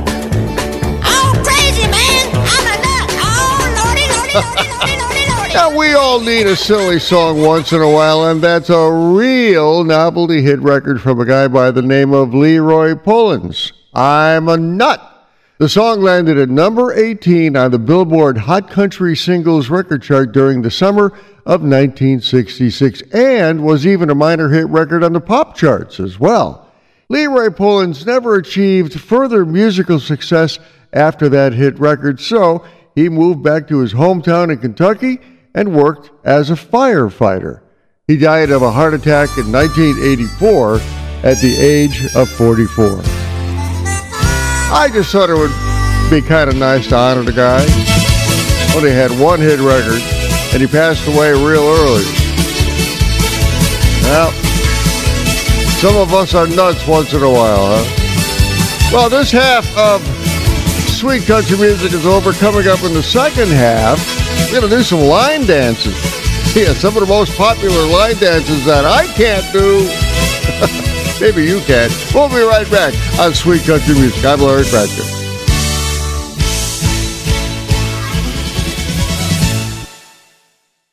Oh, 1.04 1.34
crazy 1.44 1.88
man! 1.90 2.28
I'm 2.36 2.66
a 2.68 2.76
nut! 2.86 3.10
Oh, 3.22 3.58
lordy, 3.78 4.06
lordy, 4.14 4.34
lordy, 4.34 4.70
lordy, 4.70 4.72
lordy, 4.72 5.02
lordy! 5.02 5.15
Now, 5.56 5.74
we 5.74 5.94
all 5.94 6.20
need 6.20 6.48
a 6.48 6.56
silly 6.56 7.00
song 7.00 7.42
once 7.42 7.72
in 7.72 7.80
a 7.80 7.90
while, 7.90 8.26
and 8.26 8.42
that's 8.42 8.70
a 8.70 8.92
real 8.92 9.86
novelty 9.86 10.42
hit 10.42 10.60
record 10.60 11.02
from 11.02 11.22
a 11.22 11.26
guy 11.26 11.48
by 11.48 11.72
the 11.72 11.82
name 11.82 12.12
of 12.12 12.34
Leroy 12.34 12.94
Pullins. 12.94 13.72
I'm 13.94 14.50
a 14.50 14.58
nut. 14.58 15.30
The 15.58 15.70
song 15.70 16.02
landed 16.02 16.38
at 16.38 16.50
number 16.50 16.94
18 16.94 17.56
on 17.56 17.72
the 17.72 17.80
Billboard 17.80 18.38
Hot 18.38 18.70
Country 18.70 19.16
Singles 19.16 19.70
record 19.70 20.04
chart 20.04 20.34
during 20.34 20.62
the 20.62 20.70
summer 20.70 21.06
of 21.46 21.62
1966 21.62 23.02
and 23.14 23.64
was 23.64 23.88
even 23.88 24.10
a 24.10 24.16
minor 24.16 24.50
hit 24.50 24.68
record 24.68 25.06
on 25.06 25.14
the 25.14 25.22
pop 25.22 25.56
charts 25.56 26.02
as 26.02 26.20
well. 26.20 26.70
Leroy 27.08 27.50
Pullins 27.50 28.06
never 28.06 28.36
achieved 28.36 29.00
further 29.00 29.46
musical 29.46 30.02
success 30.02 30.60
after 30.92 31.30
that 31.30 31.54
hit 31.54 31.80
record, 31.80 32.20
so 32.20 32.66
he 32.94 33.08
moved 33.08 33.42
back 33.42 33.70
to 33.70 33.80
his 33.80 33.94
hometown 33.94 34.52
in 34.52 34.58
Kentucky 34.58 35.22
and 35.56 35.74
worked 35.74 36.12
as 36.24 36.52
a 36.52 36.54
firefighter. 36.54 37.62
He 38.08 38.18
died 38.18 38.52
of 38.52 38.62
a 38.62 38.70
heart 38.70 38.94
attack 38.94 39.36
in 39.38 39.52
1984 39.52 40.76
at 41.24 41.40
the 41.42 41.56
age 41.58 42.14
of 42.14 42.30
44. 42.30 43.00
I 44.72 44.90
just 44.92 45.12
thought 45.12 45.30
it 45.30 45.34
would 45.34 45.56
be 46.12 46.22
kind 46.22 46.50
of 46.50 46.58
nice 46.58 46.88
to 46.90 46.96
honor 46.96 47.24
the 47.24 47.32
guy. 47.32 47.62
Only 48.76 48.92
had 48.92 49.10
one 49.20 49.40
hit 49.40 49.60
record, 49.60 50.02
and 50.54 50.62
he 50.62 50.68
passed 50.68 51.08
away 51.08 51.32
real 51.32 51.64
early. 51.64 52.04
Well, 54.04 54.32
some 55.80 55.96
of 55.96 56.14
us 56.14 56.36
are 56.36 56.48
nuts 56.48 56.86
once 56.86 57.14
in 57.14 57.24
a 57.24 57.32
while, 57.32 57.80
huh? 57.80 58.92
Well, 58.94 59.10
this 59.10 59.32
half 59.32 59.66
of 59.78 60.06
Sweet 60.92 61.24
Country 61.24 61.58
Music 61.58 61.94
is 61.94 62.06
over. 62.06 62.34
Coming 62.34 62.68
up 62.68 62.84
in 62.84 62.94
the 62.94 63.02
second 63.02 63.48
half, 63.48 64.25
we're 64.46 64.60
going 64.60 64.70
to 64.70 64.78
do 64.78 64.84
some 64.84 65.02
line 65.02 65.46
dances. 65.46 65.96
Yeah, 66.56 66.74
some 66.74 66.96
of 66.96 67.02
the 67.02 67.08
most 67.08 67.36
popular 67.38 67.86
line 67.88 68.16
dances 68.16 68.64
that 68.66 68.86
I 68.86 69.06
can't 69.14 69.46
do. 69.52 69.86
Maybe 71.20 71.46
you 71.46 71.60
can. 71.62 71.90
We'll 72.14 72.30
be 72.30 72.44
right 72.44 72.70
back 72.70 72.94
on 73.20 73.34
Sweet 73.34 73.64
Country 73.64 73.96
Music. 73.96 74.24
I'm 74.24 74.40
Larry 74.40 74.64
Pratchett. 74.64 75.12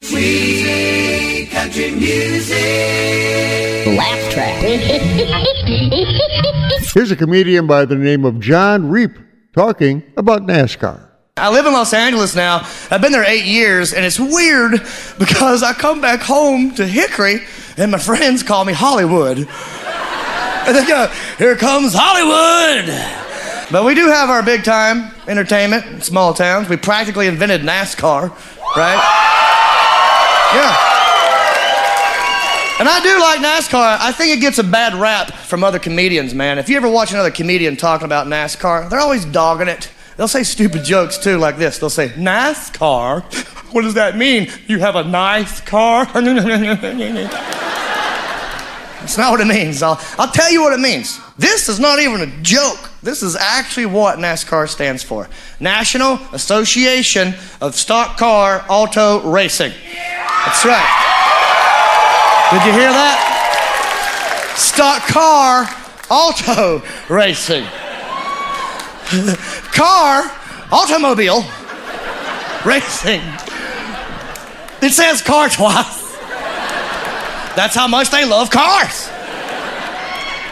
Sweet 0.03 1.49
country 1.51 1.91
music. 1.93 2.57
Laugh 3.97 4.33
track. 4.33 4.63
Here's 6.95 7.11
a 7.11 7.17
comedian 7.17 7.67
by 7.67 7.85
the 7.85 7.95
name 7.95 8.25
of 8.25 8.41
John 8.41 8.89
Reep 8.91 9.13
talking 9.55 10.03
about 10.17 10.43
NASCAR. 10.43 11.09
I 11.39 11.49
live 11.51 11.65
in 11.65 11.73
Los 11.73 11.95
Angeles 11.95 12.37
now. 12.37 12.69
I've 12.91 13.01
been 13.01 13.11
there 13.11 13.25
eight 13.25 13.47
years, 13.47 13.95
and 13.95 14.05
it's 14.05 14.21
weird 14.21 14.73
because 15.19 15.63
I 15.63 15.73
come 15.73 15.99
back 16.03 16.21
home 16.21 16.75
to 16.75 16.87
Hickory, 16.87 17.41
and 17.79 17.91
my 17.91 17.97
friends 17.97 18.43
call 18.43 18.67
me 18.67 18.75
Hollywood. 18.75 19.39
And 19.39 20.77
they 20.77 20.85
go, 20.87 21.11
Here 21.39 21.57
comes 21.57 21.95
Hollywood! 21.97 22.87
But 23.73 23.87
we 23.87 23.95
do 23.95 24.09
have 24.09 24.29
our 24.29 24.43
big 24.43 24.63
time 24.63 25.11
entertainment 25.27 25.87
in 25.87 26.01
small 26.03 26.35
towns. 26.35 26.69
We 26.69 26.77
practically 26.77 27.29
invented 27.29 27.63
NASCAR, 27.63 28.29
right? 28.77 29.01
Yeah. 30.53 30.77
And 32.79 32.89
I 32.91 33.01
do 33.03 33.19
like 33.19 33.41
NASCAR. 33.41 33.97
I 34.01 34.13
think 34.13 34.37
it 34.37 34.41
gets 34.43 34.59
a 34.59 34.65
bad 34.65 34.93
rap 34.93 35.33
from 35.33 35.65
other 35.65 35.79
comedians, 35.79 36.35
man. 36.35 36.59
If 36.59 36.69
you 36.69 36.77
ever 36.77 36.91
watch 36.91 37.11
another 37.11 37.31
comedian 37.31 37.77
talking 37.79 38.05
about 38.05 38.27
NASCAR, 38.27 38.91
they're 38.91 39.01
always 39.01 39.25
dogging 39.25 39.69
it. 39.69 39.89
They'll 40.17 40.29
say 40.29 40.43
stupid 40.43 40.85
jokes 40.85 41.19
too, 41.19 41.39
like 41.39 41.57
this. 41.59 41.79
They'll 41.79 41.91
say, 41.91 42.11
NASCAR? 42.11 43.49
What 43.73 43.83
does 43.85 43.95
that 43.95 44.19
mean? 44.19 44.51
You 44.67 44.81
have 44.81 44.97
a 44.97 45.05
nice 45.05 45.63
car? 45.63 46.07
It's 49.03 49.19
not 49.19 49.33
what 49.33 49.41
it 49.41 49.47
means. 49.47 49.83
I'll, 49.83 50.01
I'll 50.19 50.31
tell 50.31 50.53
you 50.53 50.61
what 50.63 50.73
it 50.73 50.79
means. 50.79 51.19
This 51.37 51.69
is 51.69 51.81
not 51.81 51.99
even 51.99 52.21
a 52.21 52.43
joke. 52.43 52.91
This 53.03 53.23
is 53.23 53.35
actually 53.35 53.87
what 53.87 54.19
NASCAR 54.19 54.69
stands 54.69 55.03
for 55.03 55.29
National 55.59 56.21
Association 56.33 57.35
of 57.61 57.75
Stock 57.75 58.17
Car 58.17 58.65
Auto 58.69 59.29
Racing. 59.29 59.73
That's 60.45 60.65
right. 60.65 61.13
Did 62.53 62.67
you 62.67 62.73
hear 62.73 62.93
that? 62.93 64.55
Stock 64.57 65.03
car 65.09 65.67
auto 66.11 66.83
racing. 67.09 67.65
car 69.73 70.31
automobile 70.71 71.45
racing. 72.65 73.21
It 74.81 74.93
says 74.93 75.23
car 75.23 75.49
twice. 75.49 76.03
That's 77.55 77.75
how 77.75 77.87
much 77.89 78.11
they 78.11 78.25
love 78.25 78.51
cars. 78.51 79.09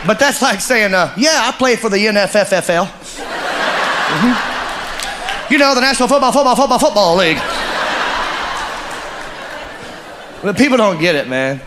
But 0.06 0.18
that's 0.18 0.40
like 0.42 0.60
saying, 0.60 0.94
uh, 0.94 1.12
yeah, 1.16 1.42
I 1.44 1.52
played 1.52 1.78
for 1.78 1.88
the 1.88 1.98
NFFFL. 1.98 2.86
Mhm. 4.10 5.50
You 5.50 5.58
know, 5.58 5.74
the 5.74 5.80
National 5.80 6.08
Football, 6.08 6.32
Football, 6.32 6.56
Football, 6.56 6.78
Football 6.78 7.16
League. 7.16 7.38
But 10.42 10.56
people 10.56 10.76
don't 10.76 10.98
get 11.00 11.16
it, 11.16 11.28
man. 11.28 11.60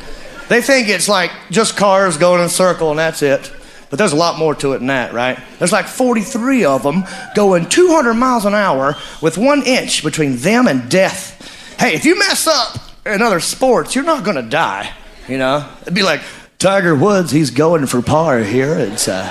They 0.50 0.62
think 0.62 0.90
it's 0.90 1.08
like 1.08 1.32
just 1.52 1.78
cars 1.78 2.18
going 2.18 2.40
in 2.40 2.48
a 2.48 2.50
circle 2.50 2.90
and 2.90 3.00
that's 3.00 3.22
it. 3.22 3.52
But 3.94 4.00
there's 4.00 4.12
a 4.12 4.16
lot 4.16 4.40
more 4.40 4.56
to 4.56 4.74
it 4.74 4.80
than 4.80 4.88
that, 4.88 5.14
right? 5.14 5.38
There's 5.60 5.72
like 5.72 5.86
43 5.86 6.66
of 6.66 6.82
them 6.82 7.04
going 7.36 7.70
200 7.70 8.16
miles 8.16 8.44
an 8.44 8.56
hour 8.56 8.96
with 9.22 9.38
one 9.38 9.62
inch 9.68 10.04
between 10.04 10.38
them 10.38 10.68
and 10.68 10.90
death. 10.90 11.78
Hey, 11.80 11.94
if 11.94 12.04
you 12.04 12.18
mess 12.18 12.48
up 12.48 12.76
in 13.06 13.22
other 13.22 13.40
sports, 13.40 13.94
you're 13.94 14.04
not 14.04 14.24
gonna 14.24 14.42
die. 14.42 14.90
You 15.28 15.38
know, 15.38 15.70
it'd 15.84 15.94
be 15.94 16.02
like 16.02 16.22
Tiger 16.58 16.96
Woods. 16.96 17.30
He's 17.30 17.52
going 17.52 17.86
for 17.86 18.02
par 18.02 18.40
here. 18.40 18.74
It's 18.80 19.08
uh, 19.08 19.30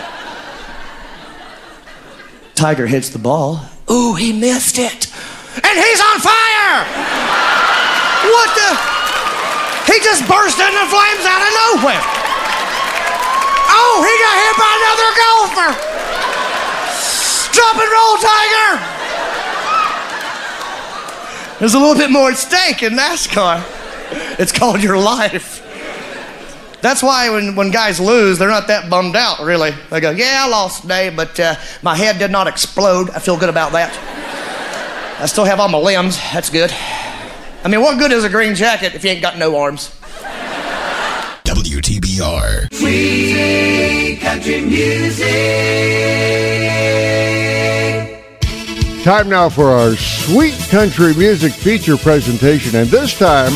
Tiger 2.55 2.87
hits 2.87 3.09
the 3.09 3.19
ball. 3.19 3.67
Ooh, 3.91 4.15
he 4.15 4.33
missed 4.33 4.79
it, 4.79 5.11
and 5.57 5.77
he's 5.77 6.01
on 6.01 6.21
fire. 6.21 6.87
What 8.31 8.55
the? 8.55 9.93
He 9.93 9.99
just 9.99 10.23
burst 10.29 10.61
into 10.61 10.87
flames 10.87 11.27
out 11.27 11.43
of 11.43 11.83
nowhere. 11.83 12.22
Oh, 13.75 14.05
he 14.05 14.15
got 14.21 14.37
hit 14.37 14.57
by 14.61 14.73
another 14.79 15.11
golfer. 15.17 15.71
Drop 17.53 17.77
and 17.81 17.91
roll, 17.91 18.17
Tiger. 18.21 18.71
There's 21.59 21.75
a 21.75 21.79
little 21.79 21.95
bit 21.95 22.11
more 22.11 22.31
at 22.31 22.37
stake 22.37 22.83
in 22.83 22.95
NASCAR. 22.95 23.65
It's 24.39 24.53
called 24.53 24.83
your 24.83 24.99
life. 24.99 25.61
That's 26.83 27.03
why 27.03 27.31
when, 27.31 27.55
when 27.55 27.71
guys 27.71 28.01
lose, 28.01 28.39
they're 28.39 28.49
not 28.49 28.67
that 28.67 28.91
bummed 28.91 29.15
out, 29.15 29.41
really. 29.41 29.71
They 29.89 30.01
go, 30.01 30.11
Yeah, 30.11 30.43
I 30.45 30.49
lost 30.49 30.83
today, 30.83 31.11
but 31.11 31.39
uh, 31.39 31.55
my 31.81 31.95
head 31.95 32.19
did 32.19 32.33
not 32.33 32.49
explode. 32.49 33.11
I 33.11 33.21
feel 33.21 33.39
good 33.39 33.49
about 33.49 33.71
that. 33.73 33.97
I 35.21 35.27
still 35.27 35.45
have 35.45 35.61
all 35.61 35.69
my 35.69 35.79
limbs. 35.79 36.19
That's 36.33 36.51
good. 36.51 36.73
I 37.65 37.69
mean, 37.69 37.81
what 37.81 37.97
good 38.01 38.11
is 38.11 38.25
a 38.25 38.29
green 38.29 38.57
jacket 38.57 38.97
if 38.97 39.05
you 39.05 39.11
ain't 39.11 39.23
got 39.23 39.39
no 39.39 39.57
arms? 39.57 39.95
WTBR. 41.63 42.75
Sweet 42.75 44.21
country 44.21 44.63
music. 44.63 45.29
Time 49.05 49.29
now 49.29 49.49
for 49.49 49.71
our 49.71 49.95
Sweet 49.95 50.59
Country 50.71 51.15
Music 51.15 51.53
feature 51.53 51.97
presentation, 51.97 52.75
and 52.75 52.89
this 52.89 53.17
time 53.17 53.53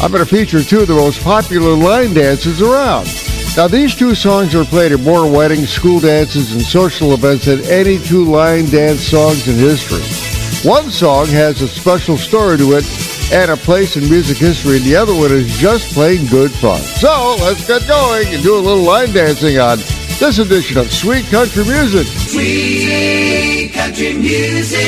I'm 0.00 0.12
going 0.12 0.24
to 0.24 0.30
feature 0.30 0.62
two 0.62 0.82
of 0.82 0.86
the 0.86 0.94
most 0.94 1.24
popular 1.24 1.74
line 1.74 2.14
dances 2.14 2.62
around. 2.62 3.08
Now, 3.56 3.66
these 3.66 3.96
two 3.96 4.14
songs 4.14 4.54
are 4.54 4.64
played 4.64 4.92
at 4.92 5.00
more 5.00 5.28
weddings, 5.28 5.70
school 5.70 5.98
dances, 5.98 6.52
and 6.52 6.62
social 6.62 7.14
events 7.14 7.46
than 7.46 7.64
any 7.64 7.98
two 7.98 8.24
line 8.26 8.66
dance 8.66 9.00
songs 9.00 9.48
in 9.48 9.56
history. 9.56 10.29
One 10.62 10.90
song 10.90 11.26
has 11.28 11.62
a 11.62 11.68
special 11.68 12.18
story 12.18 12.58
to 12.58 12.72
it 12.74 12.84
and 13.32 13.50
a 13.50 13.56
place 13.56 13.96
in 13.96 14.02
music 14.10 14.36
history, 14.36 14.76
and 14.76 14.84
the 14.84 14.94
other 14.94 15.14
one 15.14 15.32
is 15.32 15.56
just 15.56 15.94
plain 15.94 16.26
good 16.26 16.50
fun. 16.50 16.78
So, 16.78 17.36
let's 17.40 17.66
get 17.66 17.88
going 17.88 18.26
and 18.28 18.42
do 18.42 18.56
a 18.56 18.60
little 18.60 18.84
line 18.84 19.10
dancing 19.10 19.58
on 19.58 19.78
this 20.18 20.38
edition 20.38 20.76
of 20.76 20.92
Sweet 20.92 21.24
Country 21.26 21.64
Music. 21.64 22.06
Sweet 22.06 23.72
country 23.72 24.12
music. 24.12 24.80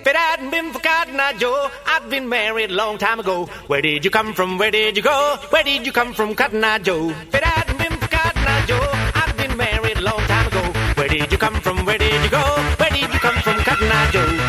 If 0.00 0.06
it 0.06 0.16
hadn't 0.16 0.50
been 0.50 0.70
for 0.70 0.80
Cotton 0.80 1.18
Eye 1.18 1.32
Joe, 1.38 1.70
I'd 1.86 2.10
been 2.10 2.28
married 2.28 2.70
a 2.70 2.74
long 2.74 2.98
time 2.98 3.20
ago. 3.20 3.46
Where 3.68 3.80
did 3.80 4.04
you 4.04 4.10
come 4.10 4.34
from? 4.34 4.58
Where 4.58 4.70
did 4.70 4.98
you 4.98 5.02
go? 5.02 5.38
Where 5.48 5.64
did 5.64 5.86
you 5.86 5.92
come 5.92 6.12
from, 6.12 6.34
Cotton 6.34 6.62
Eye 6.62 6.80
Joe? 6.80 7.08
If 7.08 7.34
it 7.34 7.42
hadn't 7.42 7.78
been 7.78 7.98
for 7.98 8.08
Cotton 8.08 8.44
Eye 8.46 8.66
Joe, 8.66 8.90
I'd 9.14 9.34
been 9.38 9.56
married 9.56 9.96
a 9.96 10.02
long 10.02 10.20
time 10.26 10.46
ago. 10.48 10.62
Where 10.96 11.08
did 11.08 11.32
you 11.32 11.38
come 11.38 11.54
from? 11.60 11.84
Where 11.86 11.98
did 11.98 12.22
you 12.22 12.30
go? 12.30 12.65
Come 13.20 13.40
from, 13.40 13.58
Cotton 13.64 13.90
Eye 13.90 14.10
Joe? 14.10 14.45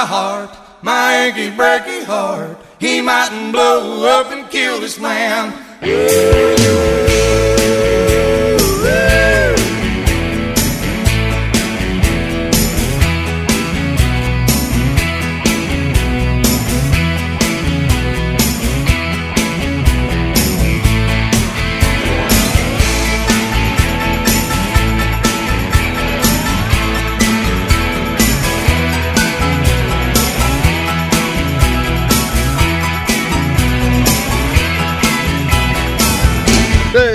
My 0.00 0.06
heart, 0.06 0.50
my 0.80 1.26
achy 1.26 1.50
breaky 1.50 2.02
heart, 2.04 2.56
he 2.78 3.02
mightn't 3.02 3.52
blow 3.52 4.06
up 4.06 4.32
and 4.32 4.50
kill 4.50 4.80
this 4.80 4.98
man. 4.98 5.52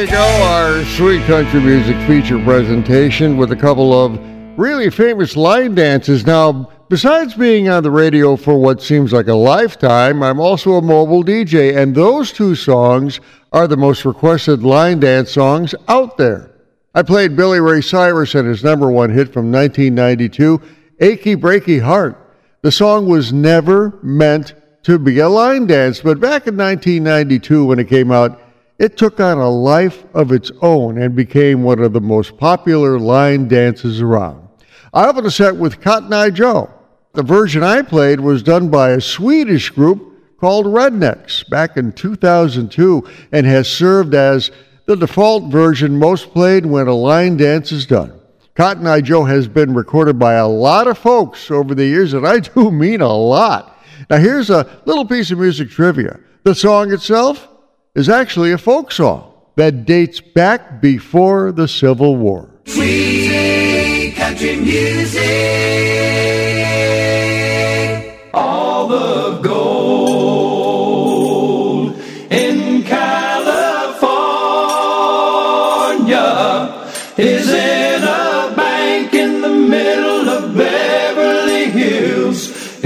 Go, 0.07 0.43
our 0.43 0.83
sweet 0.85 1.23
country 1.23 1.59
music 1.59 1.95
feature 2.07 2.43
presentation 2.43 3.37
with 3.37 3.51
a 3.51 3.55
couple 3.55 3.93
of 3.93 4.19
really 4.57 4.89
famous 4.89 5.35
line 5.35 5.73
dances. 5.73 6.25
Now, 6.25 6.69
besides 6.89 7.33
being 7.33 7.69
on 7.69 7.81
the 7.81 7.91
radio 7.91 8.35
for 8.35 8.59
what 8.59 8.81
seems 8.81 9.13
like 9.13 9.27
a 9.27 9.33
lifetime, 9.33 10.21
I'm 10.21 10.39
also 10.39 10.73
a 10.73 10.81
mobile 10.81 11.23
DJ, 11.23 11.75
and 11.75 11.95
those 11.95 12.31
two 12.31 12.55
songs 12.55 13.19
are 13.51 13.67
the 13.67 13.77
most 13.77 14.05
requested 14.05 14.63
line 14.63 14.99
dance 14.99 15.31
songs 15.31 15.73
out 15.87 16.17
there. 16.17 16.51
I 16.93 17.01
played 17.01 17.35
Billy 17.35 17.59
Ray 17.59 17.81
Cyrus 17.81 18.35
and 18.35 18.47
his 18.47 18.63
number 18.63 18.91
one 18.91 19.09
hit 19.09 19.33
from 19.33 19.51
1992, 19.51 20.61
Achy 20.99 21.35
Breaky 21.35 21.81
Heart. 21.81 22.17
The 22.61 22.71
song 22.71 23.07
was 23.07 23.33
never 23.33 23.97
meant 24.03 24.53
to 24.83 24.99
be 24.99 25.19
a 25.19 25.29
line 25.29 25.65
dance, 25.65 25.99
but 25.99 26.19
back 26.19 26.47
in 26.47 26.57
1992 26.57 27.65
when 27.65 27.79
it 27.79 27.87
came 27.87 28.11
out, 28.11 28.39
it 28.77 28.97
took 28.97 29.19
on 29.19 29.37
a 29.37 29.49
life 29.49 30.03
of 30.13 30.31
its 30.31 30.51
own 30.61 30.97
and 30.97 31.15
became 31.15 31.63
one 31.63 31.79
of 31.79 31.93
the 31.93 32.01
most 32.01 32.37
popular 32.37 32.99
line 32.99 33.47
dances 33.47 34.01
around. 34.01 34.47
I 34.93 35.07
opened 35.07 35.27
a 35.27 35.31
set 35.31 35.55
with 35.55 35.81
Cotton 35.81 36.13
Eye 36.13 36.29
Joe. 36.29 36.69
The 37.13 37.23
version 37.23 37.63
I 37.63 37.81
played 37.81 38.19
was 38.19 38.43
done 38.43 38.69
by 38.69 38.91
a 38.91 39.01
Swedish 39.01 39.69
group 39.69 40.37
called 40.39 40.65
Rednex 40.65 41.49
back 41.49 41.77
in 41.77 41.93
2002 41.93 43.07
and 43.31 43.45
has 43.45 43.69
served 43.69 44.13
as 44.13 44.51
the 44.85 44.95
default 44.95 45.51
version 45.51 45.97
most 45.97 46.31
played 46.31 46.65
when 46.65 46.87
a 46.87 46.93
line 46.93 47.37
dance 47.37 47.71
is 47.71 47.85
done. 47.85 48.19
Cotton 48.55 48.87
Eye 48.87 49.01
Joe 49.01 49.23
has 49.23 49.47
been 49.47 49.73
recorded 49.73 50.19
by 50.19 50.35
a 50.35 50.47
lot 50.47 50.87
of 50.87 50.97
folks 50.97 51.49
over 51.49 51.75
the 51.75 51.85
years, 51.85 52.13
and 52.13 52.27
I 52.27 52.39
do 52.55 52.71
mean 52.71 53.01
a 53.01 53.13
lot. 53.13 53.81
Now, 54.09 54.17
here's 54.17 54.49
a 54.49 54.81
little 54.85 55.05
piece 55.05 55.31
of 55.31 55.39
music 55.39 55.69
trivia. 55.69 56.19
The 56.43 56.53
song 56.53 56.93
itself 56.93 57.47
is 57.95 58.09
actually 58.09 58.51
a 58.51 58.57
folk 58.57 58.91
song 58.91 59.31
that 59.55 59.85
dates 59.85 60.19
back 60.19 60.81
before 60.81 61.51
the 61.53 61.67
Civil 61.67 62.17
War. 62.17 62.49
Sweet 62.65 64.13
country 64.17 64.57
music. 64.57 66.14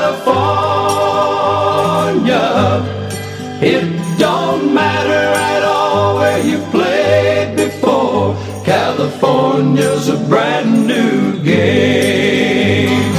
it 3.61 4.19
don't 4.19 4.73
matter 4.73 5.33
at 5.53 5.63
all 5.65 6.17
where 6.17 6.41
you 6.45 6.59
played 6.71 7.57
before. 7.57 8.37
California's 8.65 10.09
a 10.09 10.17
brand 10.29 10.87
new 10.87 11.43
game. 11.43 13.15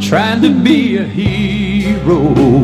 Trying 0.00 0.42
to 0.42 0.50
be 0.50 0.98
a 0.98 1.04
hero 1.04 2.61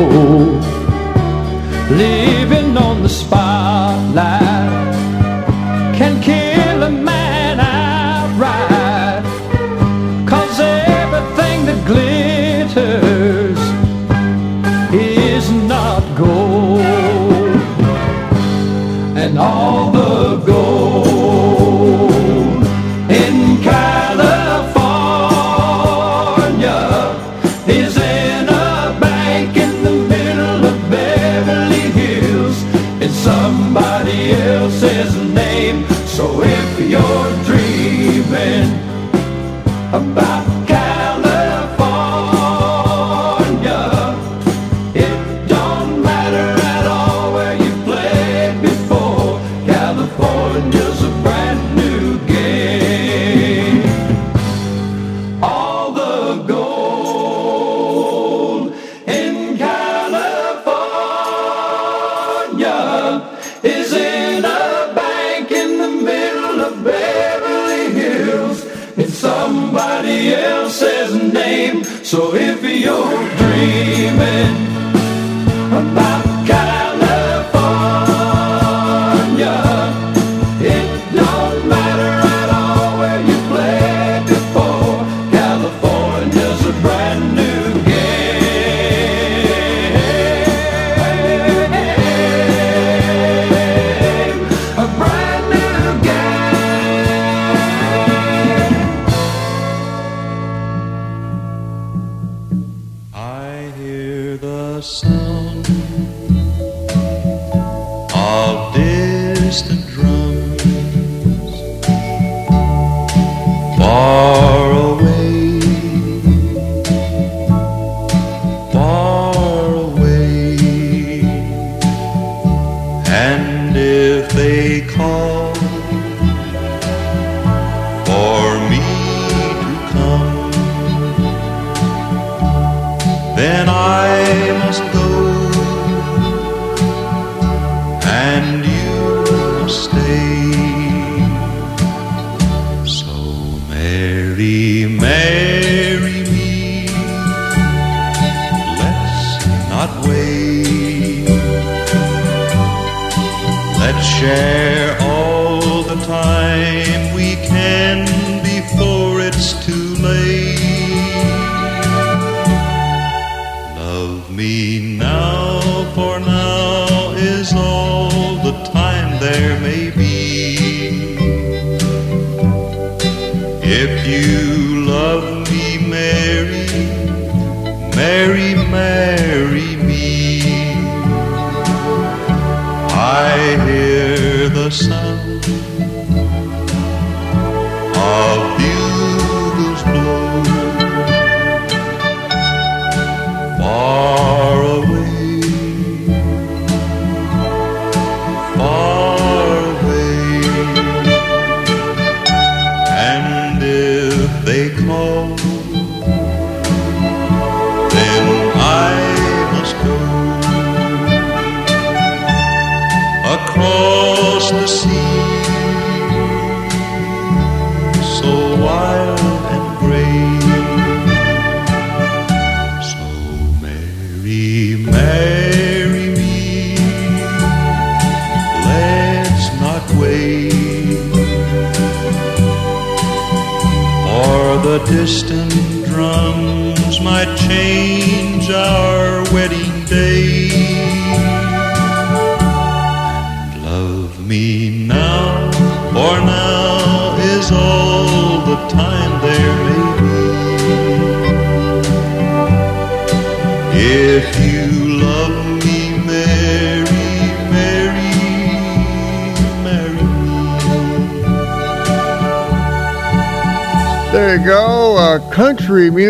Oh. 0.00 0.27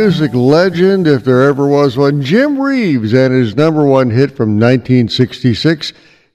music 0.08 0.32
legend, 0.32 1.06
if 1.06 1.22
there 1.22 1.42
ever 1.42 1.68
was 1.68 1.94
one, 1.94 2.22
Jim 2.22 2.58
Reeves 2.58 3.12
and 3.12 3.30
his 3.30 3.54
number 3.54 3.84
one 3.84 4.08
hit 4.08 4.30
from 4.30 4.58
1966, 4.58 5.92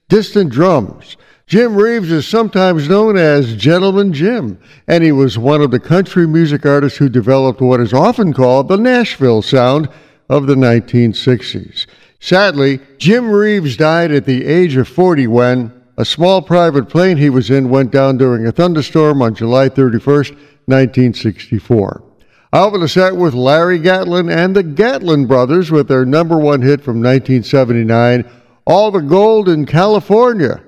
Distant 0.08 0.52
Drums. 0.52 1.16
Jim 1.48 1.74
Reeves 1.74 2.12
is 2.12 2.24
sometimes 2.24 2.88
known 2.88 3.16
as 3.16 3.56
Gentleman 3.56 4.12
Jim, 4.12 4.60
and 4.86 5.02
he 5.02 5.10
was 5.10 5.36
one 5.38 5.60
of 5.60 5.72
the 5.72 5.80
country 5.80 6.24
music 6.24 6.64
artists 6.64 6.98
who 6.98 7.08
developed 7.08 7.60
what 7.60 7.80
is 7.80 7.92
often 7.92 8.32
called 8.32 8.68
the 8.68 8.76
Nashville 8.76 9.42
sound 9.42 9.88
of 10.28 10.46
the 10.46 10.54
1960s. 10.54 11.86
Sadly, 12.20 12.78
Jim 12.98 13.28
Reeves 13.28 13.76
died 13.76 14.12
at 14.12 14.24
the 14.24 14.44
age 14.44 14.76
of 14.76 14.86
40 14.86 15.26
when 15.26 15.72
a 15.96 16.04
small 16.04 16.42
private 16.42 16.88
plane 16.88 17.16
he 17.16 17.28
was 17.28 17.50
in 17.50 17.70
went 17.70 17.90
down 17.90 18.18
during 18.18 18.46
a 18.46 18.52
thunderstorm 18.52 19.20
on 19.20 19.34
July 19.34 19.68
31st, 19.68 20.30
1964. 20.66 22.13
I 22.54 22.60
opened 22.60 22.84
the 22.84 22.88
set 22.88 23.16
with 23.16 23.34
Larry 23.34 23.80
Gatlin 23.80 24.30
and 24.30 24.54
the 24.54 24.62
Gatlin 24.62 25.26
Brothers 25.26 25.72
with 25.72 25.88
their 25.88 26.04
number 26.04 26.38
one 26.38 26.62
hit 26.62 26.80
from 26.82 27.02
1979, 27.02 28.24
All 28.64 28.92
the 28.92 29.00
Gold 29.00 29.48
in 29.48 29.66
California. 29.66 30.62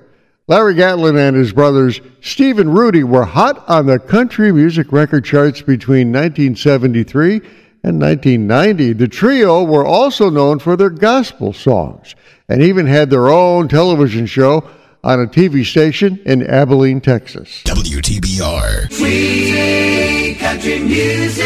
Larry 0.49 0.73
Gatlin 0.73 1.15
and 1.15 1.33
his 1.33 1.53
brothers 1.53 2.01
Steve 2.19 2.59
and 2.59 2.77
Rudy 2.77 3.05
were 3.05 3.23
hot 3.23 3.63
on 3.69 3.85
the 3.85 3.99
country 3.99 4.51
music 4.51 4.91
record 4.91 5.23
charts 5.23 5.61
between 5.61 6.11
1973 6.11 7.35
and 7.83 8.01
1990. 8.01 8.91
The 8.91 9.07
trio 9.07 9.63
were 9.63 9.85
also 9.85 10.29
known 10.29 10.59
for 10.59 10.75
their 10.75 10.89
gospel 10.89 11.53
songs 11.53 12.15
and 12.49 12.61
even 12.61 12.85
had 12.85 13.09
their 13.09 13.29
own 13.29 13.69
television 13.69 14.25
show 14.25 14.69
on 15.03 15.21
a 15.21 15.27
TV 15.27 15.65
station 15.65 16.19
in 16.25 16.45
Abilene, 16.45 17.01
Texas. 17.01 17.63
WTBR. 17.65 18.91
Sweet 18.91 20.37
country 20.39 20.79
music. 20.79 21.45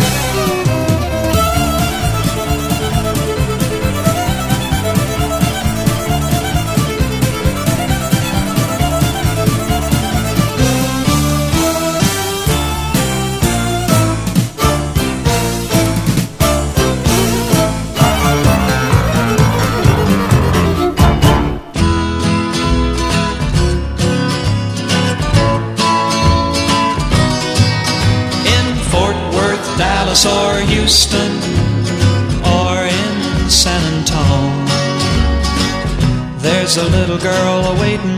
Girl 37.21 37.63
awaiting 37.77 38.17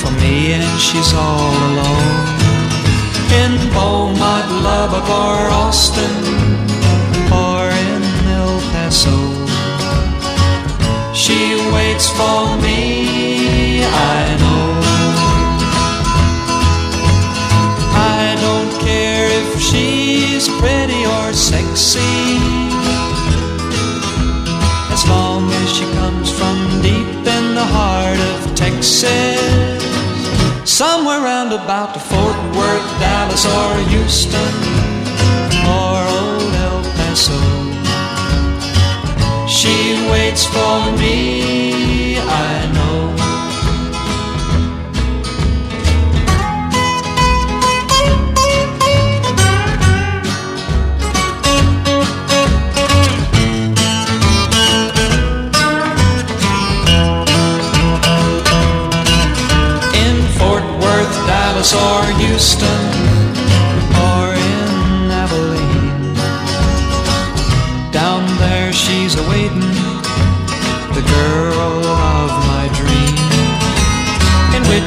for 0.00 0.10
me, 0.18 0.54
and 0.54 0.80
she's 0.80 1.14
all 1.14 1.52
alone. 1.70 2.26
In 3.40 3.52
Beaumont, 3.70 4.48
Lubbock, 4.66 5.08
or 5.08 5.38
Austin, 5.62 6.16
or 7.30 7.62
in 7.86 8.02
El 8.26 8.58
Paso. 8.72 9.16
She 11.14 11.54
waits 11.74 12.08
for 12.10 12.56
me, 12.58 13.84
I 13.84 14.36
know. 14.42 14.66
I 17.94 18.36
don't 18.46 18.72
care 18.80 19.28
if 19.40 19.60
she's 19.60 20.48
pretty 20.58 21.06
or 21.06 21.32
sexy. 21.32 22.25
Texas. 28.54 29.82
Somewhere 30.64 31.20
round 31.20 31.52
about 31.52 31.94
to 31.94 32.00
Fort 32.00 32.36
Worth, 32.56 32.88
Dallas, 33.00 33.44
or 33.46 33.74
Houston, 33.90 34.54
or 35.78 35.98
old 36.18 36.52
El 36.66 36.82
Paso. 36.96 37.40
She 39.48 39.76
waits 40.10 40.44
for 40.46 40.92
me, 40.98 42.18
I 42.18 42.65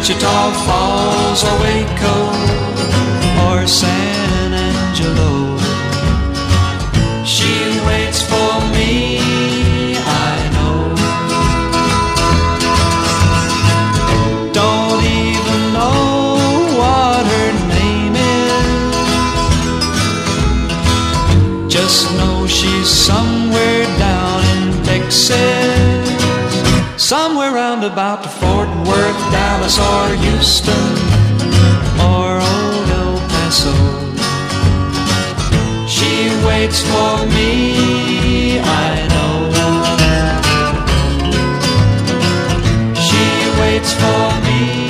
Wichita 0.10 0.51
Falls 0.66 1.43
or 1.43 1.55
Waco 1.62 2.18
or 3.45 3.68
San 3.68 4.53
Angelo, 4.55 5.55
she 7.24 7.53
waits 7.86 8.22
for 8.24 8.60
me. 8.74 9.20
I 10.01 10.49
know. 10.55 10.95
Don't 14.51 15.03
even 15.03 15.74
know 15.78 15.93
what 16.80 17.24
her 17.34 17.51
name 17.70 18.16
is. 18.16 18.51
Just 21.72 22.12
know 22.18 22.47
she's 22.47 22.89
somewhere 22.89 23.86
down 23.99 24.43
in 24.57 24.84
Texas. 24.84 25.38
Somewhere 26.97 27.51
round 27.51 27.84
about 27.84 28.24
Worth, 28.26 28.49
Dallas, 29.70 29.80
or 29.80 30.15
Houston, 30.15 30.74
or 31.99 32.41
old 32.41 32.89
El 32.89 33.17
Paso. 33.30 33.74
She 35.88 36.30
waits 36.45 36.82
for 36.82 37.26
me, 37.28 38.59
I 38.59 39.07
know. 39.09 39.49
She 42.95 43.26
waits 43.59 43.93
for 43.93 44.32
me. 44.45 44.89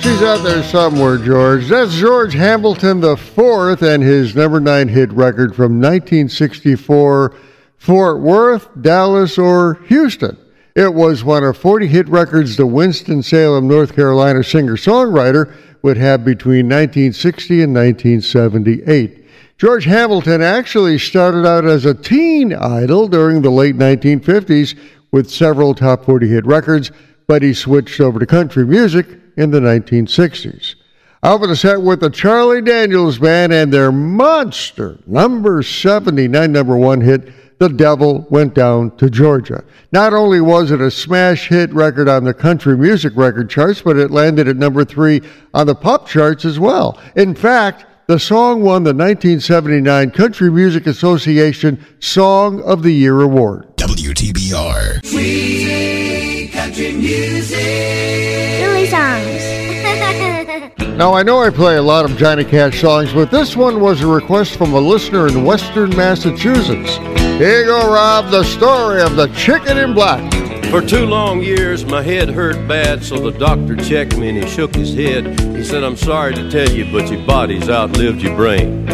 She's 0.00 0.22
out 0.22 0.42
there 0.42 0.62
somewhere, 0.64 1.18
George. 1.18 1.68
That's 1.68 1.94
George 1.94 2.34
Hamilton 2.34 3.00
the 3.00 3.16
fourth 3.16 3.82
and 3.82 4.02
his 4.02 4.34
number 4.34 4.58
nine 4.60 4.88
hit 4.88 5.12
record 5.12 5.54
from 5.54 5.80
1964, 5.80 7.34
Fort 7.78 8.20
Worth, 8.20 8.68
Dallas, 8.80 9.38
or 9.38 9.74
Houston. 9.86 10.38
It 10.76 10.92
was 10.92 11.24
one 11.24 11.42
of 11.42 11.56
40 11.56 11.86
hit 11.86 12.06
records 12.06 12.58
the 12.58 12.66
Winston-Salem, 12.66 13.66
North 13.66 13.96
Carolina 13.96 14.44
singer-songwriter 14.44 15.50
would 15.80 15.96
have 15.96 16.22
between 16.22 16.66
1960 16.66 17.62
and 17.62 17.74
1978. 17.74 19.24
George 19.56 19.86
Hamilton 19.86 20.42
actually 20.42 20.98
started 20.98 21.46
out 21.46 21.64
as 21.64 21.86
a 21.86 21.94
teen 21.94 22.52
idol 22.52 23.08
during 23.08 23.40
the 23.40 23.48
late 23.48 23.78
1950s 23.78 24.78
with 25.12 25.30
several 25.30 25.74
top 25.74 26.04
40 26.04 26.28
hit 26.28 26.44
records, 26.44 26.92
but 27.26 27.40
he 27.40 27.54
switched 27.54 27.98
over 27.98 28.18
to 28.18 28.26
country 28.26 28.66
music 28.66 29.06
in 29.38 29.52
the 29.52 29.60
1960s. 29.60 30.74
Out 31.22 31.40
with 31.40 31.52
a 31.52 31.56
set 31.56 31.80
with 31.80 32.00
the 32.00 32.10
Charlie 32.10 32.60
Daniels 32.60 33.18
Band 33.18 33.50
and 33.50 33.72
their 33.72 33.90
monster 33.90 34.98
number 35.06 35.62
79 35.62 36.52
number 36.52 36.76
one 36.76 37.00
hit, 37.00 37.32
The 37.58 37.68
Devil 37.68 38.26
Went 38.28 38.54
Down 38.54 38.94
to 38.98 39.08
Georgia. 39.08 39.64
Not 39.90 40.12
only 40.12 40.40
was 40.40 40.70
it 40.70 40.80
a 40.80 40.90
smash 40.90 41.48
hit 41.48 41.72
record 41.72 42.08
on 42.08 42.24
the 42.24 42.34
country 42.34 42.76
music 42.76 43.14
record 43.16 43.48
charts, 43.48 43.80
but 43.80 43.96
it 43.96 44.10
landed 44.10 44.46
at 44.46 44.56
number 44.56 44.84
three 44.84 45.22
on 45.54 45.66
the 45.66 45.74
pop 45.74 46.06
charts 46.06 46.44
as 46.44 46.58
well. 46.58 47.00
In 47.14 47.34
fact, 47.34 47.86
the 48.08 48.18
song 48.18 48.62
won 48.62 48.84
the 48.84 48.94
1979 48.94 50.10
Country 50.12 50.50
Music 50.50 50.86
Association 50.86 51.84
Song 51.98 52.62
of 52.62 52.84
the 52.84 52.92
Year 52.92 53.20
Award. 53.20 53.66
WTBR. 53.78 55.04
Sweet 55.04 56.50
country 56.52 56.92
music. 56.92 57.58
Silly 57.58 58.86
songs. 58.86 60.82
Now, 60.96 61.12
I 61.12 61.22
know 61.22 61.42
I 61.42 61.50
play 61.50 61.76
a 61.76 61.82
lot 61.82 62.10
of 62.10 62.16
Johnny 62.16 62.42
Cash 62.42 62.80
songs, 62.80 63.12
but 63.12 63.30
this 63.30 63.54
one 63.54 63.80
was 63.80 64.00
a 64.00 64.06
request 64.06 64.56
from 64.56 64.72
a 64.72 64.80
listener 64.80 65.28
in 65.28 65.44
Western 65.44 65.90
Massachusetts. 65.90 66.96
Here 67.36 67.60
you 67.60 67.66
go, 67.66 67.92
Rob, 67.92 68.30
the 68.30 68.42
story 68.44 69.02
of 69.02 69.14
the 69.14 69.26
chicken 69.34 69.76
in 69.76 69.92
black. 69.92 70.32
For 70.70 70.80
two 70.80 71.04
long 71.04 71.42
years, 71.42 71.84
my 71.84 72.00
head 72.00 72.30
hurt 72.30 72.66
bad, 72.66 73.04
so 73.04 73.18
the 73.18 73.38
doctor 73.38 73.76
checked 73.76 74.16
me 74.16 74.30
and 74.30 74.42
he 74.42 74.48
shook 74.48 74.74
his 74.74 74.94
head. 74.94 75.38
He 75.54 75.62
said, 75.62 75.84
I'm 75.84 75.98
sorry 75.98 76.34
to 76.34 76.50
tell 76.50 76.70
you, 76.70 76.90
but 76.90 77.10
your 77.10 77.26
body's 77.26 77.68
outlived 77.68 78.22
your 78.22 78.34
brain. 78.34 78.86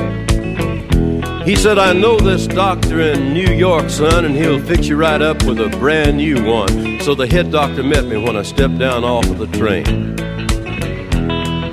He 1.45 1.55
said, 1.55 1.79
I 1.79 1.93
know 1.93 2.19
this 2.19 2.49
doctor 2.49 3.01
in 3.01 3.33
New 3.33 3.55
York, 3.55 3.89
son, 3.91 4.25
and 4.25 4.35
he'll 4.35 4.61
fix 4.61 4.89
you 4.89 4.97
right 4.97 5.23
up 5.23 5.45
with 5.45 5.61
a 5.61 5.69
brand 5.79 6.17
new 6.17 6.45
one. 6.45 7.01
So 7.03 7.15
the 7.15 7.29
head 7.29 7.53
doctor 7.53 7.85
met 7.85 8.07
me 8.07 8.17
when 8.17 8.37
I 8.37 8.43
stepped 8.43 8.79
down 8.79 9.05
off 9.05 9.31
of 9.31 9.39
the 9.39 9.47
train. 9.57 10.12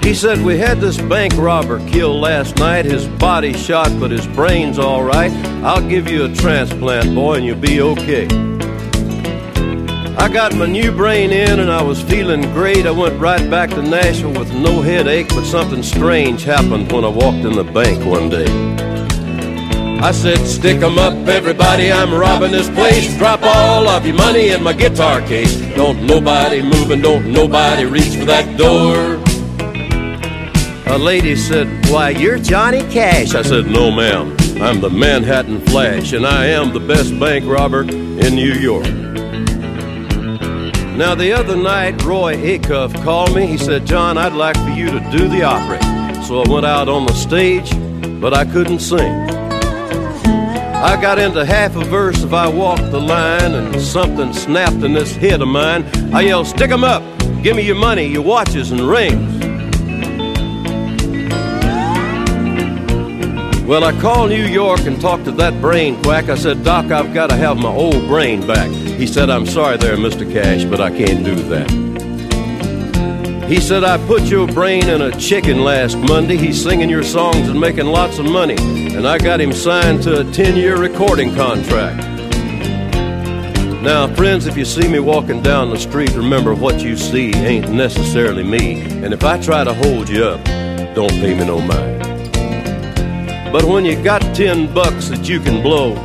He 0.10 0.16
said, 0.16 0.42
We 0.42 0.58
had 0.58 0.80
this 0.80 1.00
bank 1.00 1.36
robber 1.38 1.78
killed 1.88 2.20
last 2.20 2.56
night. 2.56 2.86
His 2.86 3.08
body 3.08 3.54
shot, 3.54 3.92
but 4.00 4.10
his 4.10 4.26
brain's 4.26 4.80
all 4.80 5.04
right. 5.04 5.32
I'll 5.64 5.88
give 5.88 6.10
you 6.10 6.26
a 6.26 6.34
transplant, 6.34 7.14
boy, 7.14 7.36
and 7.36 7.46
you'll 7.46 7.60
be 7.60 7.80
okay. 7.80 8.26
I 10.18 10.28
got 10.28 10.56
my 10.56 10.66
new 10.66 10.92
brain 10.92 11.30
in 11.30 11.60
and 11.60 11.72
I 11.72 11.84
was 11.84 12.02
feeling 12.02 12.42
great. 12.54 12.88
I 12.88 12.92
went 12.92 13.22
right 13.22 13.48
back 13.52 13.70
to 13.70 13.84
Nashville 13.84 14.34
with 14.34 14.52
no 14.52 14.82
headache, 14.82 15.30
but 15.30 15.46
something 15.46 15.84
strange 15.84 16.44
happened 16.44 16.92
when 16.92 17.06
I 17.06 17.10
walked 17.10 17.46
in 17.46 17.54
the 17.54 17.64
bank 17.64 18.04
one 18.04 18.30
day. 18.30 18.48
I 20.02 20.12
said, 20.12 20.40
stick 20.48 20.82
'em 20.82 20.98
up, 20.98 21.14
everybody, 21.28 21.92
I'm 21.92 22.12
robbing 22.12 22.52
this 22.52 22.70
place. 22.72 23.16
Drop 23.20 23.44
all 23.44 23.88
of 23.88 24.08
your 24.08 24.16
money 24.16 24.50
in 24.50 24.64
my 24.64 24.74
guitar 24.74 25.22
case. 25.22 25.56
Don't 25.76 26.02
nobody 26.02 26.64
move 26.64 26.90
and 26.90 27.04
don't 27.04 27.28
nobody 27.28 27.86
reach 27.86 28.16
for 28.16 28.26
that 28.26 28.58
door. 28.58 29.29
A 30.92 30.98
lady 30.98 31.36
said, 31.36 31.68
Why, 31.92 32.10
you're 32.10 32.40
Johnny 32.40 32.82
Cash. 32.90 33.36
I 33.36 33.44
said, 33.44 33.68
No, 33.68 33.92
ma'am. 33.92 34.36
I'm 34.60 34.82
the 34.82 34.90
Manhattan 34.90 35.62
Flash, 35.68 36.14
and 36.14 36.26
I 36.26 36.48
am 36.48 36.74
the 36.74 36.80
best 36.80 37.18
bank 37.20 37.46
robber 37.46 37.82
in 37.82 38.34
New 38.34 38.54
York. 38.54 38.86
Now, 40.98 41.14
the 41.14 41.32
other 41.32 41.56
night, 41.56 42.04
Roy 42.04 42.38
Acuff 42.38 43.04
called 43.04 43.36
me. 43.36 43.46
He 43.46 43.60
said, 43.60 43.86
John, 43.86 44.18
I'd 44.18 44.34
like 44.34 44.58
for 44.58 44.72
you 44.72 44.88
to 44.88 45.00
do 45.12 45.28
the 45.28 45.44
opera. 45.44 45.80
So 46.24 46.42
I 46.42 46.52
went 46.52 46.66
out 46.66 46.90
on 46.90 47.06
the 47.06 47.14
stage, 47.14 47.70
but 48.20 48.34
I 48.34 48.44
couldn't 48.44 48.80
sing. 48.80 49.00
I 49.00 51.00
got 51.00 51.20
into 51.20 51.46
half 51.46 51.76
a 51.76 51.86
verse 51.86 52.24
of 52.24 52.34
I 52.34 52.48
Walked 52.48 52.90
the 52.90 53.00
Line, 53.00 53.54
and 53.54 53.80
something 53.80 54.34
snapped 54.34 54.84
in 54.84 54.94
this 54.94 55.16
head 55.16 55.44
of 55.44 55.50
mine. 55.50 55.86
I 56.14 56.22
yelled, 56.22 56.48
Stick 56.48 56.72
'em 56.72 56.84
up! 56.84 57.04
Give 57.44 57.56
me 57.56 57.62
your 57.62 57.76
money, 57.76 58.08
your 58.08 58.24
watches, 58.24 58.72
and 58.72 58.82
rings. 58.82 59.39
Well, 63.70 63.84
I 63.84 63.92
called 64.02 64.32
New 64.32 64.48
York 64.48 64.80
and 64.88 65.00
talked 65.00 65.26
to 65.26 65.32
that 65.34 65.62
brain 65.62 66.02
quack. 66.02 66.28
I 66.28 66.34
said, 66.34 66.64
Doc, 66.64 66.86
I've 66.90 67.14
got 67.14 67.30
to 67.30 67.36
have 67.36 67.56
my 67.56 67.70
old 67.70 68.08
brain 68.08 68.48
back. 68.48 68.68
He 68.72 69.06
said, 69.06 69.30
I'm 69.30 69.46
sorry 69.46 69.78
there, 69.78 69.96
Mr. 69.96 70.26
Cash, 70.34 70.66
but 70.66 70.82
I 70.82 70.90
can't 70.90 71.24
do 71.24 71.36
that. 71.36 71.70
He 73.48 73.60
said, 73.60 73.84
I 73.84 74.04
put 74.08 74.24
your 74.24 74.48
brain 74.48 74.90
in 74.90 75.04
a 75.04 75.12
chicken 75.20 75.64
last 75.64 76.00
Monday. 76.00 76.36
He's 76.36 76.60
singing 76.60 76.90
your 76.90 77.04
songs 77.04 77.48
and 77.48 77.62
making 77.62 77.86
lots 77.86 78.18
of 78.18 78.26
money. 78.26 78.56
And 78.58 79.08
I 79.08 79.20
got 79.20 79.40
him 79.40 79.54
signed 79.54 80.02
to 80.02 80.22
a 80.22 80.32
10 80.32 80.56
year 80.56 80.76
recording 80.76 81.36
contract. 81.36 82.00
Now, 83.84 84.12
friends, 84.16 84.48
if 84.48 84.58
you 84.58 84.66
see 84.66 84.88
me 84.88 84.98
walking 84.98 85.44
down 85.44 85.70
the 85.70 85.78
street, 85.78 86.16
remember 86.16 86.56
what 86.56 86.82
you 86.82 86.98
see 86.98 87.36
ain't 87.36 87.72
necessarily 87.72 88.44
me. 88.44 88.82
And 89.04 89.14
if 89.14 89.24
I 89.24 89.40
try 89.40 89.64
to 89.64 89.76
hold 89.76 90.10
you 90.10 90.24
up, 90.26 90.44
don't 90.96 91.12
pay 91.12 91.36
me 91.36 91.46
no 91.46 91.62
mind. 91.62 92.09
But 93.52 93.64
when 93.66 93.84
you 93.84 94.02
got 94.04 94.22
10 94.36 94.74
bucks 94.74 95.10
that 95.10 95.28
you 95.28 95.40
can 95.40 95.64
blow, 95.64 95.96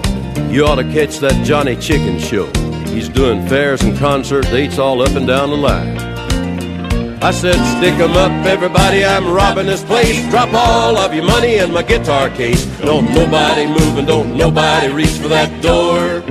you 0.51 0.65
ought 0.65 0.77
to 0.77 0.85
catch 0.85 1.19
that 1.19 1.45
Johnny 1.45 1.77
Chicken 1.77 2.19
show. 2.19 2.47
He's 2.87 3.09
doing 3.09 3.47
fairs 3.47 3.83
and 3.83 3.97
concert 3.99 4.45
dates 4.45 4.79
all 4.79 5.03
up 5.03 5.11
and 5.11 5.27
down 5.27 5.51
the 5.51 5.57
line. 5.57 5.99
I 7.23 7.31
said, 7.31 7.57
stick 7.77 7.95
'em 7.95 8.13
up, 8.13 8.47
everybody, 8.47 9.05
I'm 9.05 9.31
robbing 9.31 9.67
this 9.67 9.83
place. 9.83 10.27
Drop 10.31 10.53
all 10.55 10.97
of 10.97 11.13
your 11.15 11.25
money 11.25 11.57
in 11.57 11.73
my 11.73 11.83
guitar 11.83 12.31
case. 12.31 12.65
Don't 12.81 13.13
nobody 13.13 13.67
move 13.67 13.99
and 13.99 14.07
don't 14.07 14.37
nobody 14.37 14.93
reach 14.93 15.17
for 15.19 15.29
that 15.29 15.51
door. 15.63 16.23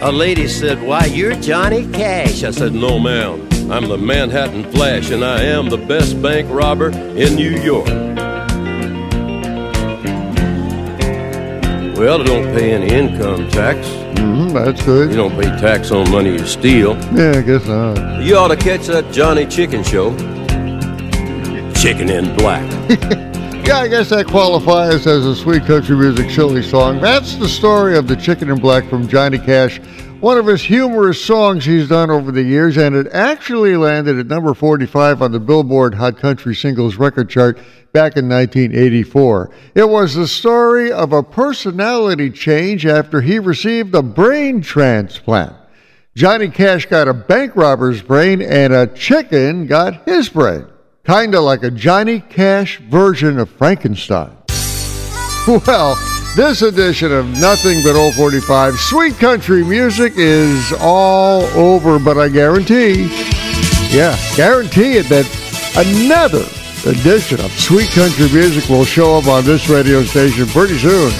A 0.00 0.10
lady 0.10 0.48
said, 0.48 0.82
Why, 0.82 1.04
you're 1.04 1.36
Johnny 1.36 1.86
Cash. 1.92 2.42
I 2.42 2.50
said, 2.50 2.72
No, 2.72 2.98
ma'am. 2.98 3.48
I'm 3.70 3.88
the 3.88 3.96
Manhattan 3.96 4.64
Flash, 4.72 5.10
and 5.10 5.24
I 5.24 5.42
am 5.42 5.68
the 5.68 5.78
best 5.78 6.20
bank 6.20 6.48
robber 6.50 6.90
in 6.90 7.36
New 7.36 7.50
York. 7.62 8.21
Well, 12.02 12.20
I 12.20 12.24
don't 12.24 12.52
pay 12.52 12.72
any 12.72 12.92
income 12.92 13.48
tax. 13.50 13.86
Mm-hmm, 14.18 14.48
that's 14.54 14.82
good. 14.82 15.10
You 15.10 15.16
don't 15.16 15.40
pay 15.40 15.48
tax 15.60 15.92
on 15.92 16.10
money 16.10 16.32
you 16.32 16.44
steal. 16.48 16.96
Yeah, 17.14 17.34
I 17.36 17.42
guess 17.42 17.64
not. 17.64 18.24
You 18.24 18.38
ought 18.38 18.48
to 18.48 18.56
catch 18.56 18.88
that 18.88 19.12
Johnny 19.12 19.46
Chicken 19.46 19.84
show. 19.84 20.10
Chicken 21.80 22.10
in 22.10 22.34
black. 22.36 22.68
Yeah, 23.64 23.78
I 23.78 23.86
guess 23.86 24.08
that 24.08 24.26
qualifies 24.26 25.06
as 25.06 25.24
a 25.24 25.36
sweet 25.36 25.64
country 25.66 25.94
music 25.94 26.30
silly 26.30 26.64
song. 26.64 27.00
That's 27.00 27.36
the 27.36 27.48
story 27.48 27.96
of 27.96 28.08
the 28.08 28.16
Chicken 28.16 28.50
in 28.50 28.58
Black 28.58 28.84
from 28.90 29.06
Johnny 29.06 29.38
Cash, 29.38 29.80
one 30.22 30.38
of 30.38 30.46
his 30.46 30.62
humorous 30.62 31.20
songs 31.20 31.64
he's 31.64 31.88
done 31.88 32.08
over 32.08 32.30
the 32.30 32.44
years, 32.44 32.76
and 32.76 32.94
it 32.94 33.08
actually 33.12 33.76
landed 33.76 34.16
at 34.20 34.28
number 34.28 34.54
45 34.54 35.20
on 35.20 35.32
the 35.32 35.40
Billboard 35.40 35.94
Hot 35.94 36.16
Country 36.16 36.54
Singles 36.54 36.94
record 36.94 37.28
chart 37.28 37.56
back 37.92 38.16
in 38.16 38.28
1984. 38.28 39.50
It 39.74 39.88
was 39.88 40.14
the 40.14 40.28
story 40.28 40.92
of 40.92 41.12
a 41.12 41.24
personality 41.24 42.30
change 42.30 42.86
after 42.86 43.20
he 43.20 43.40
received 43.40 43.96
a 43.96 44.02
brain 44.02 44.60
transplant. 44.60 45.56
Johnny 46.14 46.48
Cash 46.48 46.86
got 46.86 47.08
a 47.08 47.14
bank 47.14 47.56
robber's 47.56 48.00
brain, 48.00 48.42
and 48.42 48.72
a 48.72 48.86
chicken 48.86 49.66
got 49.66 50.04
his 50.04 50.28
brain. 50.28 50.66
Kinda 51.04 51.40
like 51.40 51.64
a 51.64 51.70
Johnny 51.72 52.20
Cash 52.20 52.78
version 52.78 53.40
of 53.40 53.50
Frankenstein. 53.50 54.36
Well, 55.66 55.96
this 56.34 56.62
edition 56.62 57.12
of 57.12 57.26
Nothing 57.40 57.82
But 57.84 57.94
Old 57.94 58.14
45 58.14 58.76
Sweet 58.76 59.18
Country 59.18 59.62
Music 59.62 60.14
is 60.16 60.72
all 60.80 61.42
over, 61.58 61.98
but 61.98 62.16
I 62.16 62.28
guarantee, 62.28 63.08
yeah, 63.90 64.16
guarantee 64.34 64.96
it 64.96 65.06
that 65.10 65.28
another 65.76 66.44
edition 66.88 67.40
of 67.40 67.52
Sweet 67.52 67.90
Country 67.90 68.30
Music 68.32 68.68
will 68.70 68.84
show 68.84 69.18
up 69.18 69.26
on 69.26 69.44
this 69.44 69.68
radio 69.68 70.04
station 70.04 70.46
pretty 70.46 70.78
soon. 70.78 71.12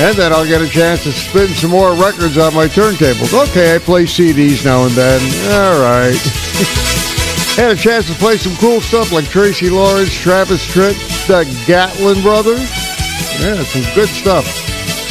And 0.00 0.16
then 0.16 0.32
I'll 0.32 0.46
get 0.46 0.62
a 0.62 0.68
chance 0.68 1.02
to 1.02 1.12
spin 1.12 1.48
some 1.48 1.70
more 1.70 1.94
records 1.94 2.38
on 2.38 2.54
my 2.54 2.68
turntables. 2.68 3.34
Okay, 3.50 3.74
I 3.74 3.78
play 3.78 4.04
CDs 4.04 4.64
now 4.64 4.84
and 4.84 4.92
then. 4.92 5.20
All 5.52 5.82
right. 5.82 6.16
Had 7.58 7.72
a 7.72 7.76
chance 7.76 8.06
to 8.06 8.14
play 8.14 8.36
some 8.36 8.54
cool 8.56 8.80
stuff 8.80 9.12
like 9.12 9.24
Tracy 9.26 9.68
Lawrence, 9.68 10.14
Travis 10.14 10.64
Tritt, 10.68 10.96
the 11.26 11.44
Gatlin 11.66 12.22
Brothers. 12.22 12.87
Yeah, 13.40 13.62
some 13.64 13.82
good 13.94 14.08
stuff. 14.08 14.44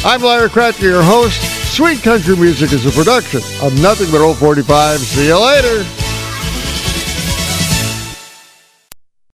I'm 0.05 0.21
Larry 0.21 0.49
Kratker, 0.49 0.81
your 0.83 1.03
host. 1.03 1.41
Sweet 1.75 2.01
Country 2.01 2.35
Music 2.35 2.71
is 2.73 2.85
a 2.85 2.91
production 2.91 3.41
of 3.61 3.79
Nothing 3.81 4.09
But 4.11 4.21
Old 4.21 4.37
45. 4.37 4.99
See 4.99 5.27
you 5.27 5.39
later. 5.39 6.06